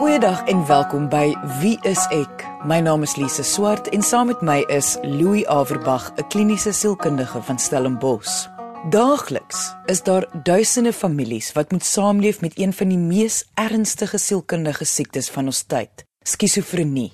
Goeiedag 0.00 0.46
en 0.48 0.66
welkom 0.66 1.08
by 1.12 1.34
Wie 1.60 1.74
is 1.84 2.06
ek? 2.08 2.46
My 2.64 2.78
naam 2.80 3.02
is 3.04 3.18
Lise 3.20 3.42
Swart 3.44 3.90
en 3.92 4.00
saam 4.00 4.30
met 4.30 4.40
my 4.40 4.62
is 4.72 4.94
Louis 5.04 5.44
Averbag, 5.44 6.06
'n 6.16 6.24
kliniese 6.32 6.72
sielkundige 6.72 7.42
van 7.42 7.58
Stellenbosch. 7.58 8.48
Daagliks 8.88 9.74
is 9.86 10.02
daar 10.02 10.24
duisende 10.42 10.92
families 10.92 11.52
wat 11.52 11.70
moet 11.70 11.84
saamleef 11.84 12.40
met 12.40 12.58
een 12.58 12.72
van 12.72 12.88
die 12.88 12.98
mees 12.98 13.44
ernstige 13.54 14.18
sielkundige 14.18 14.84
siektes 14.84 15.28
van 15.30 15.44
ons 15.44 15.62
tyd, 15.62 16.04
skizofrenie. 16.22 17.12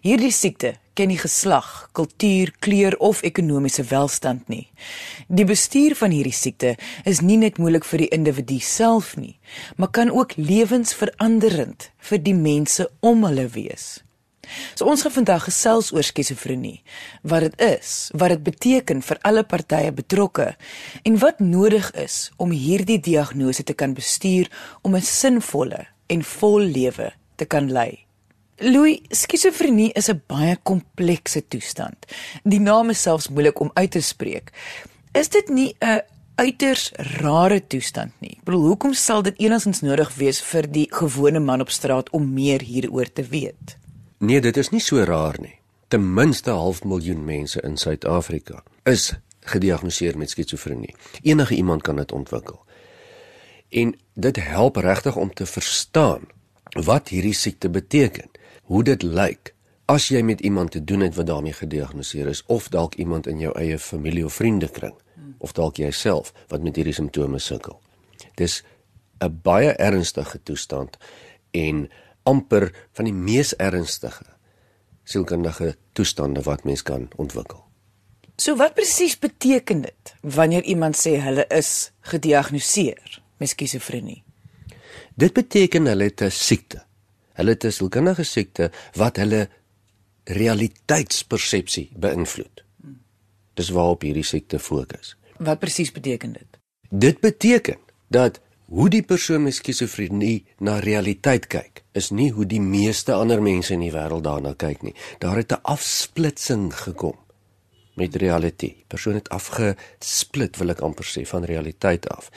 Hierdie 0.00 0.32
siekte 0.32 0.74
ken 0.94 1.10
nie 1.10 1.18
geslag, 1.18 1.88
kultuur, 1.92 2.52
kleur 2.64 2.96
of 3.02 3.22
ekonomiese 3.26 3.84
welstand 3.90 4.48
nie. 4.48 4.68
Die 5.28 5.46
bestuur 5.48 5.96
van 5.98 6.14
hierdie 6.14 6.34
siekte 6.34 6.76
is 7.04 7.20
nie 7.20 7.38
net 7.40 7.58
moeilik 7.58 7.84
vir 7.84 8.04
die 8.04 8.10
individu 8.14 8.60
self 8.62 9.16
nie, 9.18 9.38
maar 9.76 9.90
kan 9.90 10.10
ook 10.10 10.36
lewensveranderend 10.36 11.90
vir 11.98 12.22
die 12.22 12.36
mense 12.38 12.88
om 13.00 13.26
hulle 13.26 13.48
wees. 13.54 14.04
So 14.74 14.84
ons 14.90 15.02
gaan 15.02 15.14
vandag 15.14 15.46
gesels 15.48 15.90
oor 15.94 16.04
skizofrenie, 16.04 16.82
wat 17.22 17.46
dit 17.46 17.60
is, 17.64 18.10
wat 18.14 18.34
dit 18.34 18.44
beteken 18.44 19.02
vir 19.02 19.20
alle 19.24 19.44
partye 19.48 19.92
betrokke 19.94 20.50
en 21.02 21.18
wat 21.22 21.40
nodig 21.40 21.90
is 21.98 22.30
om 22.36 22.52
hierdie 22.52 23.00
diagnose 23.00 23.64
te 23.64 23.74
kan 23.74 23.94
bestuur 23.94 24.50
om 24.82 24.96
'n 24.96 25.02
sinvolle 25.02 25.86
en 26.06 26.22
vol 26.22 26.60
lewe 26.60 27.12
te 27.36 27.44
kan 27.44 27.72
lei. 27.72 28.03
Louis, 28.62 29.00
skizofrenie 29.10 29.90
is 29.92 30.08
'n 30.08 30.22
baie 30.26 30.56
komplekse 30.62 31.42
toestand. 31.48 32.06
Die 32.44 32.60
naam 32.60 32.90
is 32.90 33.02
selfs 33.02 33.28
moeilik 33.28 33.60
om 33.60 33.70
uit 33.74 33.90
te 33.90 34.00
spreek. 34.00 34.52
Is 35.12 35.28
dit 35.28 35.48
nie 35.48 35.76
'n 35.80 36.00
uiters 36.34 36.92
rare 36.92 37.66
toestand 37.66 38.12
nie? 38.20 38.36
Ek 38.38 38.44
bedoel, 38.44 38.66
hoekom 38.66 38.94
sal 38.94 39.22
dit 39.22 39.38
enigstens 39.38 39.80
nodig 39.80 40.14
wees 40.14 40.40
vir 40.42 40.70
die 40.70 40.86
gewone 40.90 41.40
man 41.40 41.60
op 41.60 41.70
straat 41.70 42.10
om 42.10 42.32
meer 42.32 42.60
hieroor 42.60 43.12
te 43.12 43.22
weet? 43.22 43.76
Nee, 44.18 44.40
dit 44.40 44.56
is 44.56 44.70
nie 44.70 44.80
so 44.80 45.02
raar 45.02 45.36
nie. 45.40 45.58
Ten 45.88 46.14
minste 46.14 46.50
half 46.50 46.84
miljoen 46.84 47.24
mense 47.24 47.60
in 47.62 47.76
Suid-Afrika 47.76 48.62
is 48.84 49.14
gediagnoseer 49.40 50.18
met 50.18 50.30
skizofrenie. 50.30 50.94
Enige 51.22 51.54
iemand 51.54 51.82
kan 51.82 51.96
dit 51.96 52.12
ontwikkel. 52.12 52.64
En 53.68 53.94
dit 54.14 54.36
help 54.36 54.76
regtig 54.76 55.16
om 55.16 55.34
te 55.34 55.46
verstaan 55.46 56.20
wat 56.70 57.08
hierdie 57.08 57.34
siekte 57.34 57.70
beteken 57.70 58.30
hoe 58.64 58.82
dit 58.84 59.02
lyk 59.02 59.54
as 59.86 60.08
jy 60.08 60.22
met 60.24 60.40
iemand 60.40 60.70
te 60.70 60.84
doen 60.84 61.00
het 61.04 61.14
wat 61.14 61.26
daarmee 61.26 61.52
gediagnoseer 61.52 62.26
is 62.26 62.42
of 62.46 62.68
dalk 62.68 62.94
iemand 62.94 63.26
in 63.26 63.38
jou 63.38 63.52
eie 63.58 63.78
familie 63.78 64.24
of 64.24 64.38
vriendekring 64.40 64.94
of 65.38 65.52
dalk 65.52 65.76
jouself 65.76 66.32
wat 66.48 66.62
met 66.62 66.76
hierdie 66.76 66.94
simptome 66.96 67.38
sukkel. 67.38 67.80
Dis 68.34 68.62
'n 69.20 69.40
baie 69.42 69.72
ernstige 69.72 70.42
toestand 70.42 70.96
en 71.50 71.90
amper 72.22 72.72
van 72.92 73.04
die 73.04 73.14
mees 73.14 73.56
ernstige 73.56 74.24
sielkundige 75.04 75.76
toestande 75.92 76.42
wat 76.42 76.64
mens 76.64 76.82
kan 76.82 77.08
ontwikkel. 77.16 77.64
So 78.36 78.56
wat 78.56 78.74
presies 78.74 79.18
beteken 79.18 79.80
dit 79.80 80.14
wanneer 80.20 80.62
iemand 80.62 80.96
sê 80.96 81.20
hulle 81.20 81.44
is 81.48 81.92
gediagnoseer 82.00 83.20
met 83.36 83.48
skizofrenie? 83.48 84.22
Dit 85.14 85.32
beteken 85.32 85.86
hulle 85.86 86.04
het 86.04 86.22
'n 86.22 86.30
siekte 86.30 86.84
Hulle 87.34 87.50
het 87.50 87.64
'n 87.64 87.70
sielkundige 87.70 88.24
siekte 88.24 88.70
wat 88.94 89.16
hulle 89.16 89.48
realiteitspersepsie 90.24 91.90
beïnvloed. 91.96 92.64
Dis 93.54 93.70
waarop 93.70 94.02
hierdie 94.02 94.24
siekte 94.24 94.58
fokus. 94.58 95.16
Wat 95.38 95.58
presies 95.58 95.92
beteken 95.92 96.32
dit? 96.32 96.58
Dit 96.90 97.20
beteken 97.20 97.78
dat 98.08 98.40
hoe 98.64 98.88
die 98.90 99.02
persoon 99.02 99.42
met 99.42 99.54
skizofrenie 99.54 100.44
na 100.58 100.78
realiteit 100.78 101.46
kyk, 101.46 101.82
is 101.92 102.10
nie 102.10 102.30
hoe 102.32 102.46
die 102.46 102.60
meeste 102.60 103.12
ander 103.12 103.42
mense 103.42 103.74
in 103.74 103.84
die 103.84 103.92
wêreld 103.92 104.24
daarna 104.24 104.54
kyk 104.58 104.82
nie. 104.82 104.94
Daar 105.18 105.36
het 105.36 105.52
'n 105.52 105.62
afsplitsing 105.62 106.74
gekom 106.74 107.18
met 107.94 108.16
realiteit. 108.16 108.86
Persoon 108.86 109.14
het 109.14 109.28
afgesplit, 109.28 110.56
wil 110.56 110.68
ek 110.68 110.80
amper 110.80 111.04
sê, 111.04 111.26
van 111.26 111.44
realiteit 111.44 112.08
af. 112.08 112.30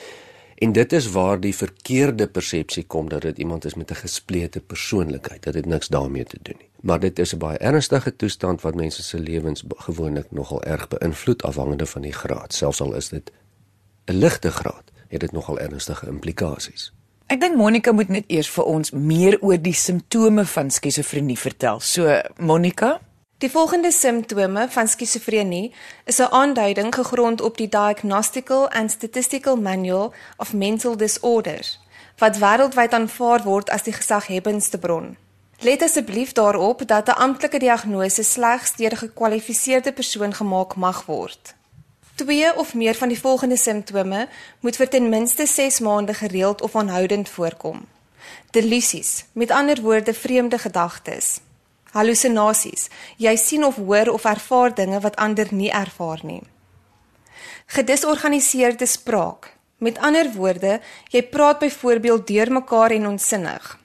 En 0.58 0.72
dit 0.72 0.92
is 0.92 1.10
waar 1.10 1.40
die 1.40 1.54
verkeerde 1.54 2.26
persepsie 2.26 2.82
kom 2.86 3.08
dat 3.08 3.22
dit 3.22 3.38
iemand 3.38 3.64
is 3.64 3.74
met 3.74 3.90
'n 3.90 3.94
gesplete 3.94 4.60
persoonlikheid, 4.60 5.42
dat 5.42 5.52
dit 5.52 5.66
niks 5.66 5.88
daarmee 5.88 6.24
te 6.24 6.38
doen 6.42 6.54
nie. 6.58 6.68
Maar 6.80 7.00
dit 7.00 7.18
is 7.18 7.34
'n 7.34 7.38
baie 7.38 7.58
ernstige 7.58 8.16
toestand 8.16 8.60
wat 8.60 8.74
mense 8.74 9.02
se 9.02 9.18
lewens 9.18 9.64
gewoonlik 9.68 10.30
nogal 10.30 10.62
erg 10.62 10.88
beïnvloed 10.88 11.42
afhangende 11.42 11.86
van 11.86 12.02
die 12.02 12.12
graad. 12.12 12.54
Selfs 12.54 12.80
al 12.80 12.94
is 12.94 13.08
dit 13.08 13.32
'n 14.04 14.12
ligte 14.12 14.50
graad, 14.50 14.84
het 15.08 15.20
dit 15.20 15.32
nogal 15.32 15.58
ernstige 15.58 16.06
implikasies. 16.06 16.92
Ek 17.26 17.40
dink 17.40 17.56
Monica 17.56 17.92
moet 17.92 18.08
net 18.08 18.24
eers 18.26 18.50
vir 18.50 18.64
ons 18.64 18.90
meer 18.90 19.36
oor 19.40 19.62
die 19.62 19.74
simptome 19.74 20.44
van 20.44 20.70
skizofrenie 20.70 21.38
vertel. 21.38 21.80
So 21.80 22.20
Monica, 22.36 23.00
Die 23.38 23.50
volgende 23.50 23.92
simptome 23.92 24.66
van 24.68 24.88
skizofrenie 24.88 25.74
is 26.04 26.18
'n 26.18 26.30
aanduiding 26.30 26.94
gegrond 26.94 27.40
op 27.40 27.56
die 27.56 27.68
Diagnostical 27.68 28.68
and 28.70 28.90
Statistical 28.90 29.56
Manual 29.56 30.12
of 30.36 30.52
Mental 30.52 30.96
Disorders 30.96 31.80
wat 32.16 32.38
wêreldwyd 32.38 32.92
aanvaar 32.92 33.42
word 33.42 33.70
as 33.70 33.82
die 33.82 33.92
gesaghebendste 33.92 34.78
bron. 34.78 35.16
Let 35.58 35.82
asseblief 35.82 36.32
daarop 36.32 36.86
dat 36.86 37.06
'n 37.08 37.10
amptelike 37.10 37.58
diagnose 37.58 38.22
slegs 38.22 38.76
deur 38.76 38.92
'n 38.92 38.96
gekwalifiseerde 38.96 39.92
persoon 39.92 40.34
gemaak 40.34 40.74
mag 40.74 41.06
word. 41.06 41.54
Twee 42.14 42.56
of 42.56 42.74
meer 42.74 42.94
van 42.94 43.08
die 43.08 43.20
volgende 43.20 43.56
simptome 43.56 44.28
moet 44.60 44.76
vir 44.76 44.88
ten 44.88 45.08
minste 45.08 45.46
6 45.46 45.78
maande 45.80 46.14
gereeld 46.14 46.62
of 46.62 46.76
aanhoudend 46.76 47.28
voorkom. 47.28 47.86
Delusies, 48.50 49.24
met 49.32 49.50
ander 49.50 49.80
woorde 49.80 50.14
vreemde 50.14 50.58
gedagtes 50.58 51.40
Hallusinasies. 51.92 52.88
Jy 53.16 53.36
sien 53.36 53.64
of 53.64 53.76
hoor 53.76 54.12
of 54.12 54.24
ervaar 54.24 54.74
dinge 54.74 55.00
wat 55.00 55.16
ander 55.16 55.48
nie 55.50 55.70
ervaar 55.70 56.20
nie. 56.22 56.42
Gedisorganiseerde 57.66 58.86
spraak. 58.86 59.54
Met 59.78 59.98
ander 59.98 60.32
woorde, 60.34 60.80
jy 61.12 61.22
praat 61.22 61.58
byvoorbeeld 61.58 62.26
deurmekaar 62.26 62.90
en 62.90 63.06
onsinnig. 63.06 63.78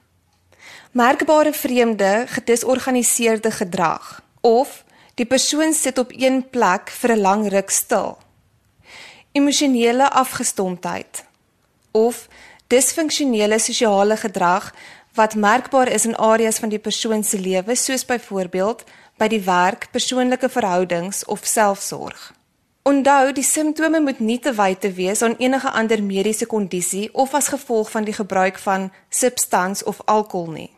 Merkbare 0.92 1.52
vreemde, 1.52 2.24
gedisorganiseerde 2.28 3.50
gedrag 3.50 4.22
of 4.40 4.84
die 5.14 5.26
persoon 5.26 5.72
sit 5.72 5.98
op 5.98 6.10
een 6.10 6.42
plek 6.50 6.90
vir 6.90 7.10
'n 7.12 7.20
lang 7.20 7.48
ruk 7.48 7.70
stil. 7.70 8.18
Emosionele 9.32 10.10
afgestomdheid 10.10 11.24
of 11.90 12.28
disfunksionele 12.66 13.58
sosiale 13.58 14.16
gedrag 14.16 14.74
wat 15.14 15.34
merkbaar 15.34 15.88
is 15.88 16.06
in 16.06 16.16
areas 16.16 16.58
van 16.58 16.68
die 16.68 16.78
persoon 16.78 17.22
se 17.24 17.38
lewe 17.38 17.74
soos 17.74 18.04
byvoorbeeld 18.04 18.84
by 19.18 19.28
die 19.30 19.42
werk, 19.46 19.88
persoonlike 19.90 20.48
verhoudings 20.48 21.24
of 21.24 21.46
selfsorg. 21.46 22.32
Onthou, 22.84 23.32
die 23.32 23.46
simptome 23.46 24.00
moet 24.00 24.18
nie 24.20 24.38
te 24.38 24.52
wyte 24.52 24.90
wees 24.92 25.22
aan 25.22 25.38
enige 25.38 25.70
ander 25.70 26.02
mediese 26.02 26.46
kondisie 26.46 27.08
of 27.14 27.34
as 27.34 27.48
gevolg 27.48 27.90
van 27.90 28.04
die 28.04 28.12
gebruik 28.12 28.58
van 28.58 28.90
substans 29.08 29.82
of 29.82 30.02
alkohol 30.04 30.50
nie. 30.50 30.70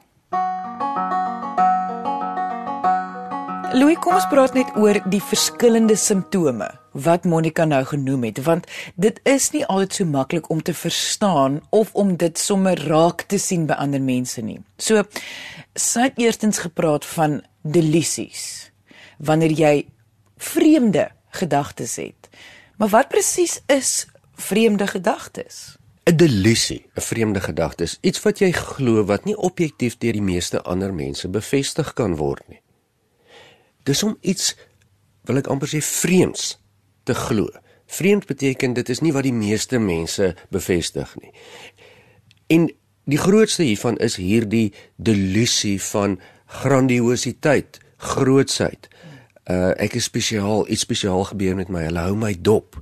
Louis, 3.75 3.97
kom 3.99 4.15
ons 4.15 4.27
praat 4.31 4.55
net 4.55 4.69
oor 4.79 5.01
die 5.11 5.19
verskillende 5.19 5.97
simptome 5.99 6.69
wat 7.07 7.25
Monica 7.27 7.65
nou 7.67 7.81
genoem 7.85 8.29
het 8.29 8.39
want 8.47 8.69
dit 8.95 9.19
is 9.27 9.49
nie 9.51 9.65
altyd 9.67 9.97
so 9.99 10.07
maklik 10.07 10.47
om 10.55 10.61
te 10.63 10.75
verstaan 10.75 11.59
of 11.75 11.91
om 11.99 12.13
dit 12.17 12.39
sommer 12.39 12.79
raak 12.87 13.25
te 13.27 13.41
sien 13.43 13.65
by 13.67 13.75
ander 13.83 14.01
mense 14.01 14.43
nie. 14.43 14.61
So 14.79 15.03
sy 15.75 16.07
het 16.07 16.21
eerstens 16.23 16.63
gepraat 16.63 17.09
van 17.17 17.41
delusies 17.63 18.71
wanneer 19.19 19.57
jy 19.59 19.75
vreemde 20.39 21.09
gedagtes 21.35 21.97
het. 21.99 22.31
Maar 22.79 22.93
wat 22.95 23.11
presies 23.11 23.59
is 23.67 24.07
vreemde 24.37 24.87
gedagtes? 24.87 25.77
'n 26.07 26.17
Delusie, 26.17 26.87
'n 26.95 27.01
vreemde 27.01 27.41
gedagte 27.41 27.83
is 27.83 27.99
iets 28.01 28.23
wat 28.23 28.39
jy 28.39 28.53
glo 28.53 29.05
wat 29.05 29.25
nie 29.25 29.37
objektief 29.37 29.99
deur 29.99 30.13
die 30.13 30.23
meeste 30.23 30.63
ander 30.63 30.95
mense 30.95 31.29
bevestig 31.29 31.93
kan 31.93 32.17
word 32.17 32.49
nie. 32.49 32.61
Dis 33.87 34.03
om 34.03 34.17
iets 34.21 34.55
wil 35.27 35.39
ek 35.39 35.51
amper 35.51 35.71
sê 35.71 35.81
vreemds 35.83 36.57
te 37.07 37.15
glo. 37.15 37.47
Vreemd 37.87 38.27
beteken 38.27 38.75
dit 38.75 38.89
is 38.91 39.03
nie 39.03 39.13
wat 39.15 39.27
die 39.27 39.35
meeste 39.35 39.79
mense 39.79 40.33
bevestig 40.51 41.13
nie. 41.23 41.31
En 42.51 42.67
die 43.07 43.21
grootste 43.23 43.63
hiervan 43.63 43.99
is 44.03 44.19
hierdie 44.19 44.73
delusie 44.97 45.79
van 45.93 46.19
grandiositeit, 46.63 47.79
grootsheid. 48.03 48.89
Uh 49.47 49.71
ek 49.83 49.95
is 50.01 50.11
spesiaal, 50.11 50.67
iets 50.67 50.83
spesiaal 50.83 51.23
gebeur 51.31 51.55
met 51.59 51.71
my. 51.71 51.85
Hulle 51.87 52.09
hou 52.09 52.19
my 52.19 52.35
dop. 52.35 52.81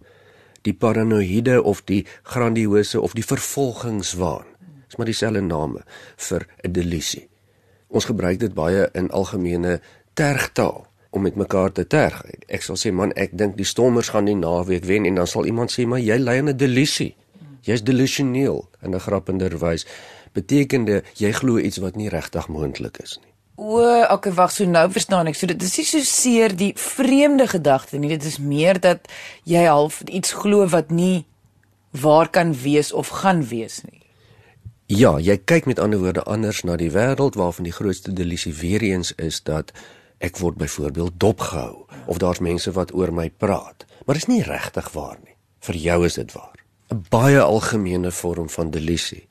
Die 0.65 0.73
paranoïde 0.73 1.61
of 1.61 1.85
die 1.85 2.07
grandiose 2.25 3.01
of 3.01 3.13
die 3.13 3.27
vervolgingswaan. 3.27 4.49
Dis 4.89 4.97
maar 4.97 5.13
dieselfde 5.13 5.45
name 5.45 5.85
vir 6.17 6.49
'n 6.65 6.73
delusie. 6.73 7.29
Ons 7.89 8.09
gebruik 8.09 8.41
dit 8.41 8.55
baie 8.55 8.89
in 8.95 9.11
algemene 9.11 9.81
tergtaal 10.15 10.89
om 11.15 11.23
met 11.23 11.37
mekaar 11.39 11.73
te 11.73 11.87
terg. 11.87 12.23
Ek 12.49 12.63
sal 12.63 12.77
sê 12.81 12.93
man, 12.93 13.13
ek 13.15 13.37
dink 13.39 13.57
die 13.57 13.69
Stormers 13.69 14.11
gaan 14.15 14.27
die 14.27 14.37
naweek 14.39 14.85
wen 14.89 15.07
en 15.07 15.23
dan 15.23 15.31
sal 15.31 15.47
iemand 15.47 15.73
sê 15.73 15.87
maar 15.87 16.03
jy 16.03 16.19
ly 16.19 16.41
in 16.43 16.49
'n 16.51 16.57
delusie. 16.57 17.15
Jy's 17.63 17.83
delusioneel 17.83 18.69
in 18.83 18.95
'n 18.95 19.01
grappender 19.01 19.59
wys. 19.59 19.87
betekende 20.35 21.03
jy 21.19 21.31
glo 21.33 21.63
iets 21.63 21.79
wat 21.83 21.97
nie 21.97 22.11
regtig 22.13 22.49
moontlik 22.51 22.99
is 23.03 23.19
nie. 23.23 23.31
O, 23.55 23.79
okay, 24.11 24.33
wag, 24.35 24.51
so 24.51 24.67
nou 24.67 24.89
verstaan 24.91 25.31
ek. 25.31 25.37
So 25.39 25.47
dit 25.47 25.63
is 25.63 25.77
nie 25.79 25.87
so 25.87 26.03
seer 26.03 26.55
die 26.59 26.73
vreemde 26.75 27.47
gedagte 27.47 28.01
nie. 28.03 28.11
Dit 28.11 28.27
is 28.27 28.41
meer 28.43 28.81
dat 28.83 29.07
jy 29.47 29.63
half 29.69 30.01
iets 30.11 30.35
glo 30.35 30.67
wat 30.73 30.91
nie 30.91 31.25
waar 31.95 32.27
kan 32.35 32.51
wees 32.65 32.91
of 32.93 33.13
gaan 33.23 33.45
wees 33.47 33.85
nie. 33.87 34.01
Ja, 34.91 35.15
jy 35.23 35.39
kyk 35.39 35.71
met 35.71 35.79
ander 35.79 36.03
woorde 36.03 36.27
anders 36.29 36.65
na 36.67 36.75
die 36.77 36.91
wêreld 36.93 37.39
waarvan 37.39 37.65
die 37.65 37.73
grootste 37.73 38.13
delisie 38.13 38.53
weer 38.59 38.83
eens 38.83 39.15
is 39.23 39.39
dat 39.47 39.71
ek 40.19 40.39
word 40.39 40.57
byvoorbeeld 40.57 41.21
dopgehou 41.21 41.87
of 42.07 42.19
daar's 42.19 42.39
mense 42.39 42.73
wat 42.73 42.95
oor 42.95 43.13
my 43.13 43.31
praat. 43.31 43.87
Maar 44.07 44.15
dit 44.15 44.25
is 44.25 44.33
nie 44.33 44.43
regtig 44.43 44.93
waar 44.93 45.19
nie. 45.25 45.37
Vir 45.61 45.75
jou 45.75 46.05
is 46.05 46.15
dit 46.15 46.33
waar. 46.33 46.59
'n 46.93 47.05
Baie 47.11 47.41
algemene 47.41 48.11
vorm 48.11 48.49
van 48.49 48.71
delisie 48.71 49.29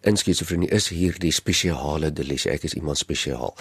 in 0.00 0.16
skizofrenie 0.16 0.70
is 0.70 0.88
hier 0.88 1.16
die 1.18 1.32
spesiale 1.32 2.12
delisie. 2.12 2.50
Ek 2.50 2.64
is 2.68 2.74
iemand 2.74 2.98
spesiaal. 2.98 3.54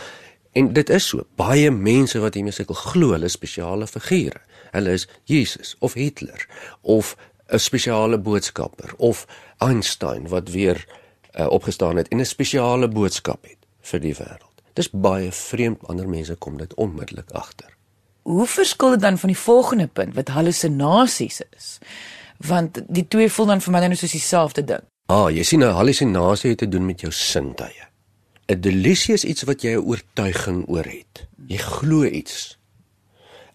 En 0.58 0.74
dit 0.74 0.90
is 0.90 1.08
so. 1.08 1.26
Baie 1.36 1.72
mense 1.72 2.20
wat 2.20 2.38
hiermee 2.38 2.56
sukkel 2.56 2.78
glo 2.78 3.14
hulle 3.16 3.30
spesiale 3.30 3.88
figure. 3.88 4.42
Hulle 4.72 4.96
is 4.98 5.08
Jesus 5.30 5.76
of 5.80 5.94
Hitler 5.94 6.48
of 6.82 7.16
'n 7.50 7.60
spesiale 7.60 8.18
boodskapper 8.18 8.94
of 8.98 9.26
Einstein 9.58 10.28
wat 10.28 10.50
weer 10.50 10.86
uh, 11.40 11.48
opgestaan 11.50 11.96
het 11.96 12.08
en 12.08 12.20
'n 12.20 12.26
spesiale 12.26 12.88
boodskap 12.88 13.44
het 13.44 13.58
vir 13.82 14.00
die 14.00 14.16
wêreld. 14.16 14.47
Dis 14.78 14.90
baie 14.94 15.32
vreemd 15.34 15.88
ander 15.90 16.10
mense 16.10 16.36
kom 16.36 16.58
dit 16.62 16.74
onmiddellik 16.78 17.32
agter. 17.32 17.72
Hoe 18.28 18.46
verskil 18.46 18.94
dit 18.94 19.02
dan 19.02 19.18
van 19.18 19.32
die 19.32 19.40
volgende 19.40 19.88
punt 19.88 20.14
wat 20.14 20.30
hallusinasies 20.36 21.42
is? 21.58 21.70
Want 22.46 22.84
die 22.86 23.08
twee 23.08 23.32
voel 23.34 23.54
dan 23.54 23.64
vir 23.64 23.74
my 23.74 23.82
nou 23.86 23.98
soos 23.98 24.14
dieselfde 24.14 24.64
ding. 24.68 24.84
Ah, 25.10 25.32
jy 25.34 25.44
sien 25.44 25.64
'n 25.64 25.74
hallusinasie 25.80 26.50
het 26.50 26.60
te 26.60 26.68
doen 26.68 26.86
met 26.86 27.02
jou 27.02 27.12
sintuie. 27.12 27.88
'n 28.48 28.62
Delisie 28.62 29.14
is 29.14 29.24
iets 29.24 29.44
wat 29.44 29.62
jy 29.62 29.74
'n 29.74 29.88
oortuiging 29.88 30.68
oor 30.68 30.86
het. 30.86 31.28
Jy 31.48 31.58
glo 31.58 32.04
iets. 32.04 32.58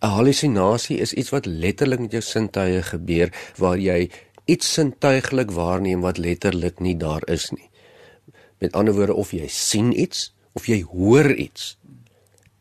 'n 0.03 0.09
Hallusinasie 0.09 0.99
is 0.99 1.13
iets 1.13 1.31
wat 1.31 1.47
letterlik 1.47 2.01
met 2.01 2.11
jou 2.11 2.23
sintuie 2.23 2.83
gebeur 2.83 3.33
waar 3.57 3.79
jy 3.79 4.11
iets 4.45 4.73
sintuiglik 4.73 5.51
waarneem 5.51 6.01
wat 6.01 6.19
letterlik 6.19 6.81
nie 6.81 6.97
daar 6.97 7.23
is 7.29 7.51
nie. 7.51 7.71
Met 8.59 8.73
ander 8.73 8.95
woorde 8.95 9.15
of 9.15 9.31
jy 9.31 9.47
sien 9.49 10.01
iets 10.01 10.33
of 10.53 10.67
jy 10.67 10.83
hoor 10.83 11.33
iets. 11.33 11.77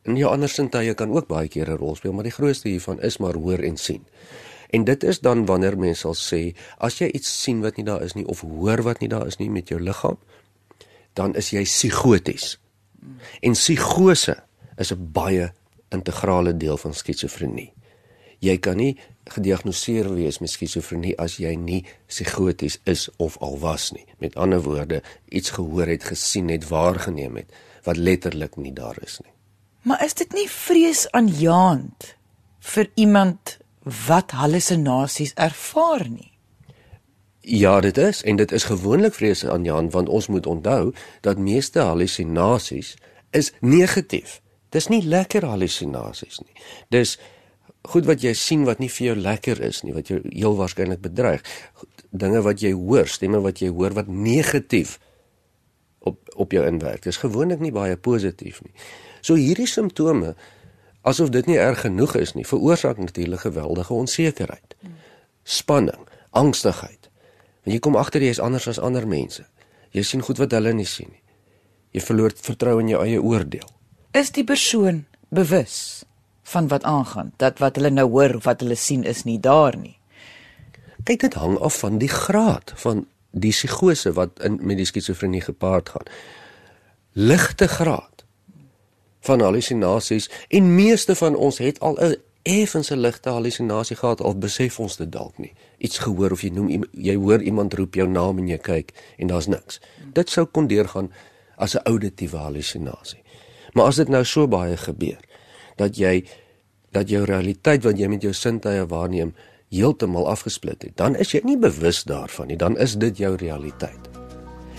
En 0.07 0.17
jou 0.17 0.29
ander 0.31 0.49
sintuie 0.49 0.93
kan 0.97 1.11
ook 1.13 1.27
baie 1.29 1.47
keer 1.47 1.69
'n 1.69 1.77
rol 1.77 1.95
speel, 1.95 2.13
maar 2.13 2.23
die 2.23 2.37
grootste 2.37 2.69
hiervan 2.69 3.01
is 3.01 3.17
maar 3.17 3.33
hoor 3.33 3.59
en 3.59 3.77
sien. 3.77 4.05
En 4.69 4.83
dit 4.83 5.03
is 5.03 5.19
dan 5.19 5.45
wanneer 5.45 5.77
mense 5.77 5.99
sal 5.99 6.15
sê 6.15 6.55
as 6.77 6.97
jy 6.97 7.07
iets 7.07 7.41
sien 7.43 7.61
wat 7.61 7.75
nie 7.77 7.85
daar 7.85 8.01
is 8.01 8.13
nie 8.13 8.25
of 8.25 8.41
hoor 8.41 8.81
wat 8.81 8.99
nie 8.99 9.09
daar 9.09 9.27
is 9.27 9.37
nie 9.37 9.49
met 9.49 9.67
jou 9.67 9.79
liggaam, 9.79 10.17
dan 11.13 11.35
is 11.35 11.49
jy 11.49 11.63
psigoties. 11.63 12.59
En 13.41 13.51
psigose 13.51 14.43
is 14.77 14.91
'n 14.91 15.11
baie 15.11 15.51
integrale 15.89 16.57
deel 16.57 16.77
van 16.77 16.93
skizofrenie. 16.93 17.73
Jy 18.39 18.57
kan 18.57 18.77
nie 18.77 18.97
gediagnoseer 19.25 20.15
wees 20.15 20.39
met 20.39 20.49
skizofrenie 20.49 21.17
as 21.19 21.37
jy 21.37 21.55
nie 21.55 21.85
psigoties 22.07 22.79
is 22.83 23.09
of 23.17 23.37
al 23.37 23.59
was 23.59 23.91
nie. 23.91 24.05
Met 24.17 24.35
ander 24.35 24.61
woorde, 24.61 25.03
iets 25.29 25.49
gehoor 25.49 25.87
het, 25.87 26.03
gesien 26.03 26.49
het, 26.49 26.67
waargeneem 26.67 27.35
het 27.35 27.53
wat 27.83 27.97
letterlik 27.97 28.55
nie 28.55 28.73
daar 28.73 28.97
is 29.01 29.19
nie. 29.23 29.33
Maar 29.81 30.03
is 30.05 30.13
dit 30.13 30.33
nie 30.33 30.47
vreesaanjaend 30.49 32.15
vir 32.73 32.89
iemand 32.95 33.57
wat 34.07 34.31
hallusinasies 34.37 35.33
ervaar 35.33 36.05
nie. 36.09 36.29
Ja, 37.41 37.79
dit 37.81 37.97
is 37.97 38.21
en 38.23 38.37
dit 38.37 38.51
is 38.51 38.63
gewoonlik 38.69 39.13
vrese 39.17 39.51
aan 39.51 39.63
Jan 39.63 39.89
want 39.89 40.09
ons 40.09 40.27
moet 40.27 40.45
onthou 40.45 40.93
dat 41.21 41.37
meeste 41.37 41.79
hallusinasies 41.79 42.95
is 43.31 43.53
negatief. 43.59 44.41
Dis 44.69 44.87
nie 44.87 45.01
lekker 45.03 45.45
hallusinasies 45.45 46.39
nie. 46.45 46.53
Dis 46.93 47.17
goed 47.89 48.05
wat 48.05 48.21
jy 48.21 48.35
sien 48.37 48.65
wat 48.69 48.79
nie 48.79 48.91
vir 48.93 49.07
jou 49.07 49.15
lekker 49.17 49.61
is 49.65 49.81
nie, 49.81 49.93
wat 49.93 50.11
jou 50.13 50.21
heel 50.27 50.55
waarskynlik 50.59 51.01
bedreig. 51.01 51.41
Dinge 52.11 52.43
wat 52.45 52.61
jy 52.61 52.75
hoor, 52.77 53.09
stemme 53.09 53.41
wat 53.41 53.63
jy 53.63 53.71
hoor 53.73 53.97
wat 53.97 54.07
negatief 54.07 54.99
op 56.35 56.51
jou 56.51 56.65
inwerk. 56.67 57.03
Dis 57.03 57.21
gewoonlik 57.21 57.59
nie 57.59 57.71
baie 57.71 57.97
positief 57.97 58.61
nie. 58.63 58.73
So 59.21 59.37
hierdie 59.39 59.67
simptome 59.69 60.35
asof 61.01 61.31
dit 61.33 61.47
nie 61.49 61.57
erg 61.57 61.81
genoeg 61.85 62.15
is 62.19 62.35
nie, 62.37 62.45
veroorsaak 62.45 62.97
natuurlik 63.01 63.45
geweldige 63.45 63.93
onsekerheid. 63.93 64.75
Spanning, 65.43 66.07
angstigheid. 66.29 67.09
Want 67.61 67.75
jy 67.75 67.79
kom 67.79 67.97
agter 67.97 68.21
jy 68.21 68.33
is 68.35 68.41
anders 68.41 68.67
as 68.69 68.79
ander 68.79 69.07
mense. 69.07 69.45
Jy 69.91 70.03
sien 70.07 70.23
goed 70.25 70.39
wat 70.41 70.53
hulle 70.55 70.73
nie 70.73 70.87
sien 70.87 71.09
nie. 71.09 71.21
Jy 71.97 72.03
verloor 72.05 72.35
vertroue 72.37 72.83
in 72.83 72.93
jou 72.93 73.01
eie 73.03 73.21
oordeel. 73.21 73.67
Is 74.15 74.31
die 74.31 74.45
persoon 74.47 75.05
bewus 75.29 76.03
van 76.53 76.69
wat 76.71 76.85
aangaan? 76.87 77.33
Dat 77.37 77.59
wat 77.59 77.75
hulle 77.79 77.91
nou 77.91 78.07
hoor 78.09 78.37
of 78.39 78.47
wat 78.47 78.63
hulle 78.63 78.77
sien 78.79 79.03
is 79.03 79.25
nie 79.27 79.39
daar 79.39 79.75
nie. 79.77 79.97
Kyk 81.03 81.25
dit 81.25 81.35
hang 81.39 81.57
af 81.59 81.79
van 81.81 81.97
die 81.99 82.11
graad 82.11 82.73
van 82.83 83.05
die 83.31 83.51
psigose 83.51 84.13
wat 84.13 84.39
in 84.43 84.59
met 84.61 84.77
die 84.77 84.85
skizofrenie 84.85 85.41
gepaard 85.41 85.89
gaan. 85.89 86.07
Ligte 87.11 87.67
graad 87.67 88.25
van 89.21 89.41
hallusinasies 89.41 90.29
en 90.49 90.75
meeste 90.75 91.15
van 91.15 91.35
ons 91.35 91.57
het 91.57 91.79
al 91.79 91.97
'n 91.99 92.15
effense 92.43 92.97
ligte 92.97 93.29
hallusinasie 93.29 93.95
gehad 93.95 94.21
of 94.21 94.37
besef 94.37 94.79
ons 94.79 94.97
dit 94.97 95.11
dalk 95.11 95.37
nie. 95.37 95.53
Iets 95.77 95.97
gehoor 95.97 96.31
of 96.31 96.41
jy 96.41 96.49
noem 96.49 96.83
jy 96.91 97.15
hoor 97.15 97.41
iemand 97.41 97.73
roep 97.73 97.95
jou 97.95 98.07
naam 98.07 98.37
en 98.37 98.47
jy 98.47 98.57
kyk 98.57 98.93
en 99.17 99.27
daar's 99.27 99.47
niks. 99.47 99.79
Dit 100.13 100.29
sou 100.29 100.45
kon 100.45 100.67
deurgaan 100.67 101.11
as 101.55 101.75
'n 101.75 101.83
auditiewe 101.83 102.37
hallusinasie. 102.37 103.21
Maar 103.73 103.85
as 103.85 103.95
dit 103.95 104.07
nou 104.07 104.25
so 104.25 104.47
baie 104.47 104.77
gebeur 104.77 105.19
dat 105.75 105.97
jy 105.97 106.25
dat 106.91 107.09
jou 107.09 107.23
realiteit 107.23 107.83
wat 107.83 107.97
jy 107.97 108.07
met 108.07 108.21
jou 108.21 108.33
sintuie 108.33 108.85
waarneem 108.85 109.33
heeltemal 109.71 110.27
afgesplit 110.29 110.83
het, 110.83 110.97
dan 110.99 111.15
is 111.15 111.31
jy 111.31 111.41
nie 111.47 111.57
bewus 111.57 112.03
daarvan 112.03 112.51
nie, 112.51 112.59
dan 112.59 112.77
is 112.77 112.97
dit 112.99 113.17
jou 113.23 113.35
realiteit. 113.39 114.09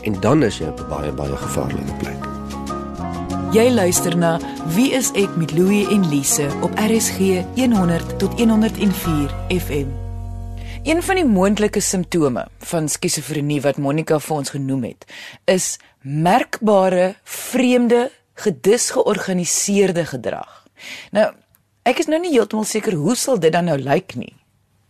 En 0.03 0.21
dan 0.21 0.43
is 0.43 0.59
jy 0.59 0.69
op 0.69 0.81
'n 0.81 0.89
baie 0.89 1.12
baie 1.12 1.37
gevaarlike 1.37 1.94
plek. 2.03 2.29
Jy 3.53 3.71
luister 3.71 4.17
na 4.17 4.39
Wie 4.73 4.93
is 4.97 5.11
ek 5.12 5.37
met 5.37 5.53
Louie 5.53 5.89
en 5.93 6.09
Lise 6.09 6.49
op 6.62 6.73
RSG 6.81 7.44
100 7.55 8.19
tot 8.19 8.33
104 8.41 9.35
FM. 9.49 9.89
Een 10.83 11.03
van 11.03 11.15
die 11.15 11.25
moontlike 11.25 11.81
simptome 11.81 12.47
van 12.59 12.89
skizofrenie 12.89 13.61
wat 13.61 13.77
Monica 13.77 14.19
vir 14.19 14.37
ons 14.37 14.50
genoem 14.50 14.83
het, 14.85 15.05
is 15.44 15.79
merkbare 16.00 17.15
vreemde 17.23 18.11
gedisgeorganiseerde 18.34 20.06
gedrag. 20.06 20.67
Nou, 21.11 21.29
ek 21.82 21.99
is 21.99 22.08
nou 22.11 22.19
nie 22.20 22.32
heeltemal 22.32 22.65
seker 22.65 22.96
hoe 22.99 23.15
sal 23.17 23.39
dit 23.39 23.53
dan 23.53 23.69
nou 23.70 23.79
lyk 23.79 24.17
nie. 24.17 24.32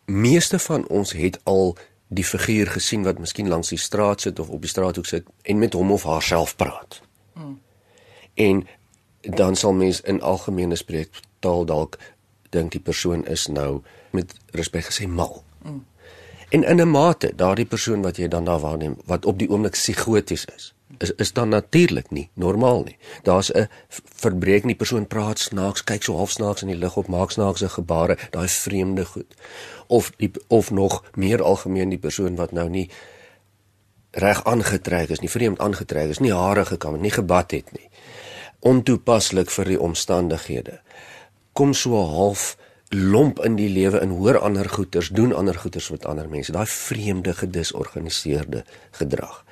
Meeste 0.04 0.58
van 0.58 0.86
ons 0.88 1.12
het 1.12 1.40
al 1.44 1.76
die 2.08 2.24
figuur 2.24 2.66
gesien 2.66 3.02
wat 3.02 3.18
miskien 3.18 3.48
langs 3.48 3.68
die 3.68 3.78
straat 3.78 4.20
sit 4.20 4.38
of 4.38 4.48
op 4.48 4.60
die 4.60 4.70
straathoek 4.70 5.06
sit 5.06 5.26
en 5.42 5.58
met 5.58 5.72
hom 5.72 5.92
of 5.92 6.02
haarself 6.02 6.56
praat. 6.56 7.00
Hmm 7.32 7.60
en 8.34 8.66
dan 9.20 9.56
sal 9.56 9.72
mens 9.72 10.00
in 10.00 10.20
algemene 10.20 10.76
spreektaal 10.76 11.64
dalk 11.64 11.98
dink 12.48 12.72
die 12.72 12.80
persoon 12.80 13.26
is 13.26 13.46
nou 13.46 13.82
met 14.10 14.34
respek 14.50 14.84
gesê 14.90 15.08
mal. 15.08 15.44
Mm. 15.62 15.84
En 16.48 16.64
in 16.64 16.80
'n 16.80 16.90
mate 16.90 17.32
daardie 17.36 17.66
persoon 17.66 18.02
wat 18.02 18.16
jy 18.16 18.28
dan 18.28 18.44
daar 18.44 18.60
waarneem 18.60 18.96
wat 19.04 19.24
op 19.24 19.38
die 19.38 19.48
oomblik 19.50 19.72
psigoties 19.72 20.44
is, 20.44 20.74
is 20.98 21.12
is 21.16 21.32
dan 21.32 21.48
natuurlik 21.48 22.10
nie 22.10 22.30
normaal 22.34 22.82
nie. 22.82 22.96
Daar's 23.22 23.52
'n 23.52 23.68
verbreek 24.04 24.64
nie 24.64 24.74
persoon 24.74 25.06
praat 25.06 25.38
snaaks, 25.38 25.84
kyk 25.84 26.02
so 26.02 26.16
half 26.16 26.30
snaaks 26.30 26.62
in 26.62 26.68
die 26.68 26.76
lug 26.76 26.96
op, 26.96 27.08
maak 27.08 27.30
snaakse 27.30 27.68
gebare, 27.68 28.18
daai 28.30 28.48
vreemde 28.48 29.04
goed. 29.04 29.34
Of 29.86 30.12
die 30.16 30.30
of 30.48 30.70
nog 30.70 31.04
meer 31.14 31.42
algemeen 31.42 31.88
die 31.88 31.98
persoon 31.98 32.36
wat 32.36 32.52
nou 32.52 32.68
nie 32.68 32.90
reg 34.10 34.44
aangetrek 34.44 35.08
is 35.08 35.20
nie, 35.20 35.30
vreemd 35.30 35.58
aangetrek 35.58 36.08
is, 36.08 36.18
nie 36.18 36.32
hare 36.32 36.64
gekam 36.64 36.92
het 36.92 37.02
nie, 37.02 37.10
gebad 37.10 37.50
het 37.50 37.72
nie 37.72 37.90
ontoepaslik 38.62 39.50
vir 39.50 39.72
die 39.74 39.80
omstandighede. 39.80 40.78
Kom 41.52 41.74
so 41.74 41.98
half 42.14 42.52
lomp 42.92 43.40
in 43.46 43.56
die 43.58 43.70
lewe 43.72 44.00
en 44.04 44.14
hoor 44.20 44.38
ander 44.44 44.68
goeters, 44.68 45.10
doen 45.16 45.32
ander 45.34 45.56
goeters 45.58 45.90
met 45.90 46.06
ander 46.06 46.28
mense. 46.30 46.52
Daai 46.54 46.68
vreemde 46.68 47.34
gedisorganiseerde 47.34 48.64
gedrag. 48.98 49.42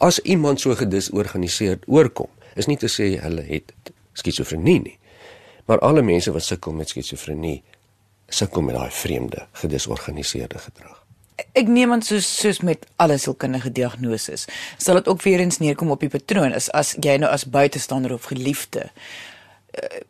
As 0.00 0.18
iemand 0.24 0.60
so 0.60 0.74
gedisorganiseerd 0.74 1.84
oorkom, 1.86 2.30
is 2.56 2.66
nie 2.66 2.78
te 2.80 2.88
sê 2.88 3.12
hulle 3.20 3.44
het 3.46 3.74
skizofrenie 4.18 4.80
nie. 4.86 4.96
Maar 5.68 5.82
alle 5.86 6.02
mense 6.02 6.32
wat 6.34 6.46
sukkel 6.46 6.74
met 6.74 6.88
skizofrenie 6.90 7.60
sukkel 8.30 8.64
met 8.64 8.78
daai 8.78 8.90
vreemde 8.90 9.46
gedisorganiseerde 9.62 10.58
gedrag 10.58 11.00
ek 11.56 11.68
neem 11.70 11.92
aan 11.94 12.02
soos 12.04 12.28
soos 12.40 12.60
met 12.66 12.86
alle 13.02 13.18
sielkundige 13.20 13.72
diagnoses 13.72 14.46
sal 14.78 15.00
dit 15.00 15.08
ook 15.08 15.22
weer 15.22 15.42
eens 15.42 15.60
neerkom 15.62 15.90
op 15.94 16.02
die 16.04 16.12
patroon 16.12 16.54
is 16.56 16.70
as 16.76 16.94
jy 17.00 17.16
nou 17.22 17.30
as 17.30 17.46
buitestander 17.48 18.14
of 18.14 18.28
geliefde 18.32 18.86
uh, 18.90 20.00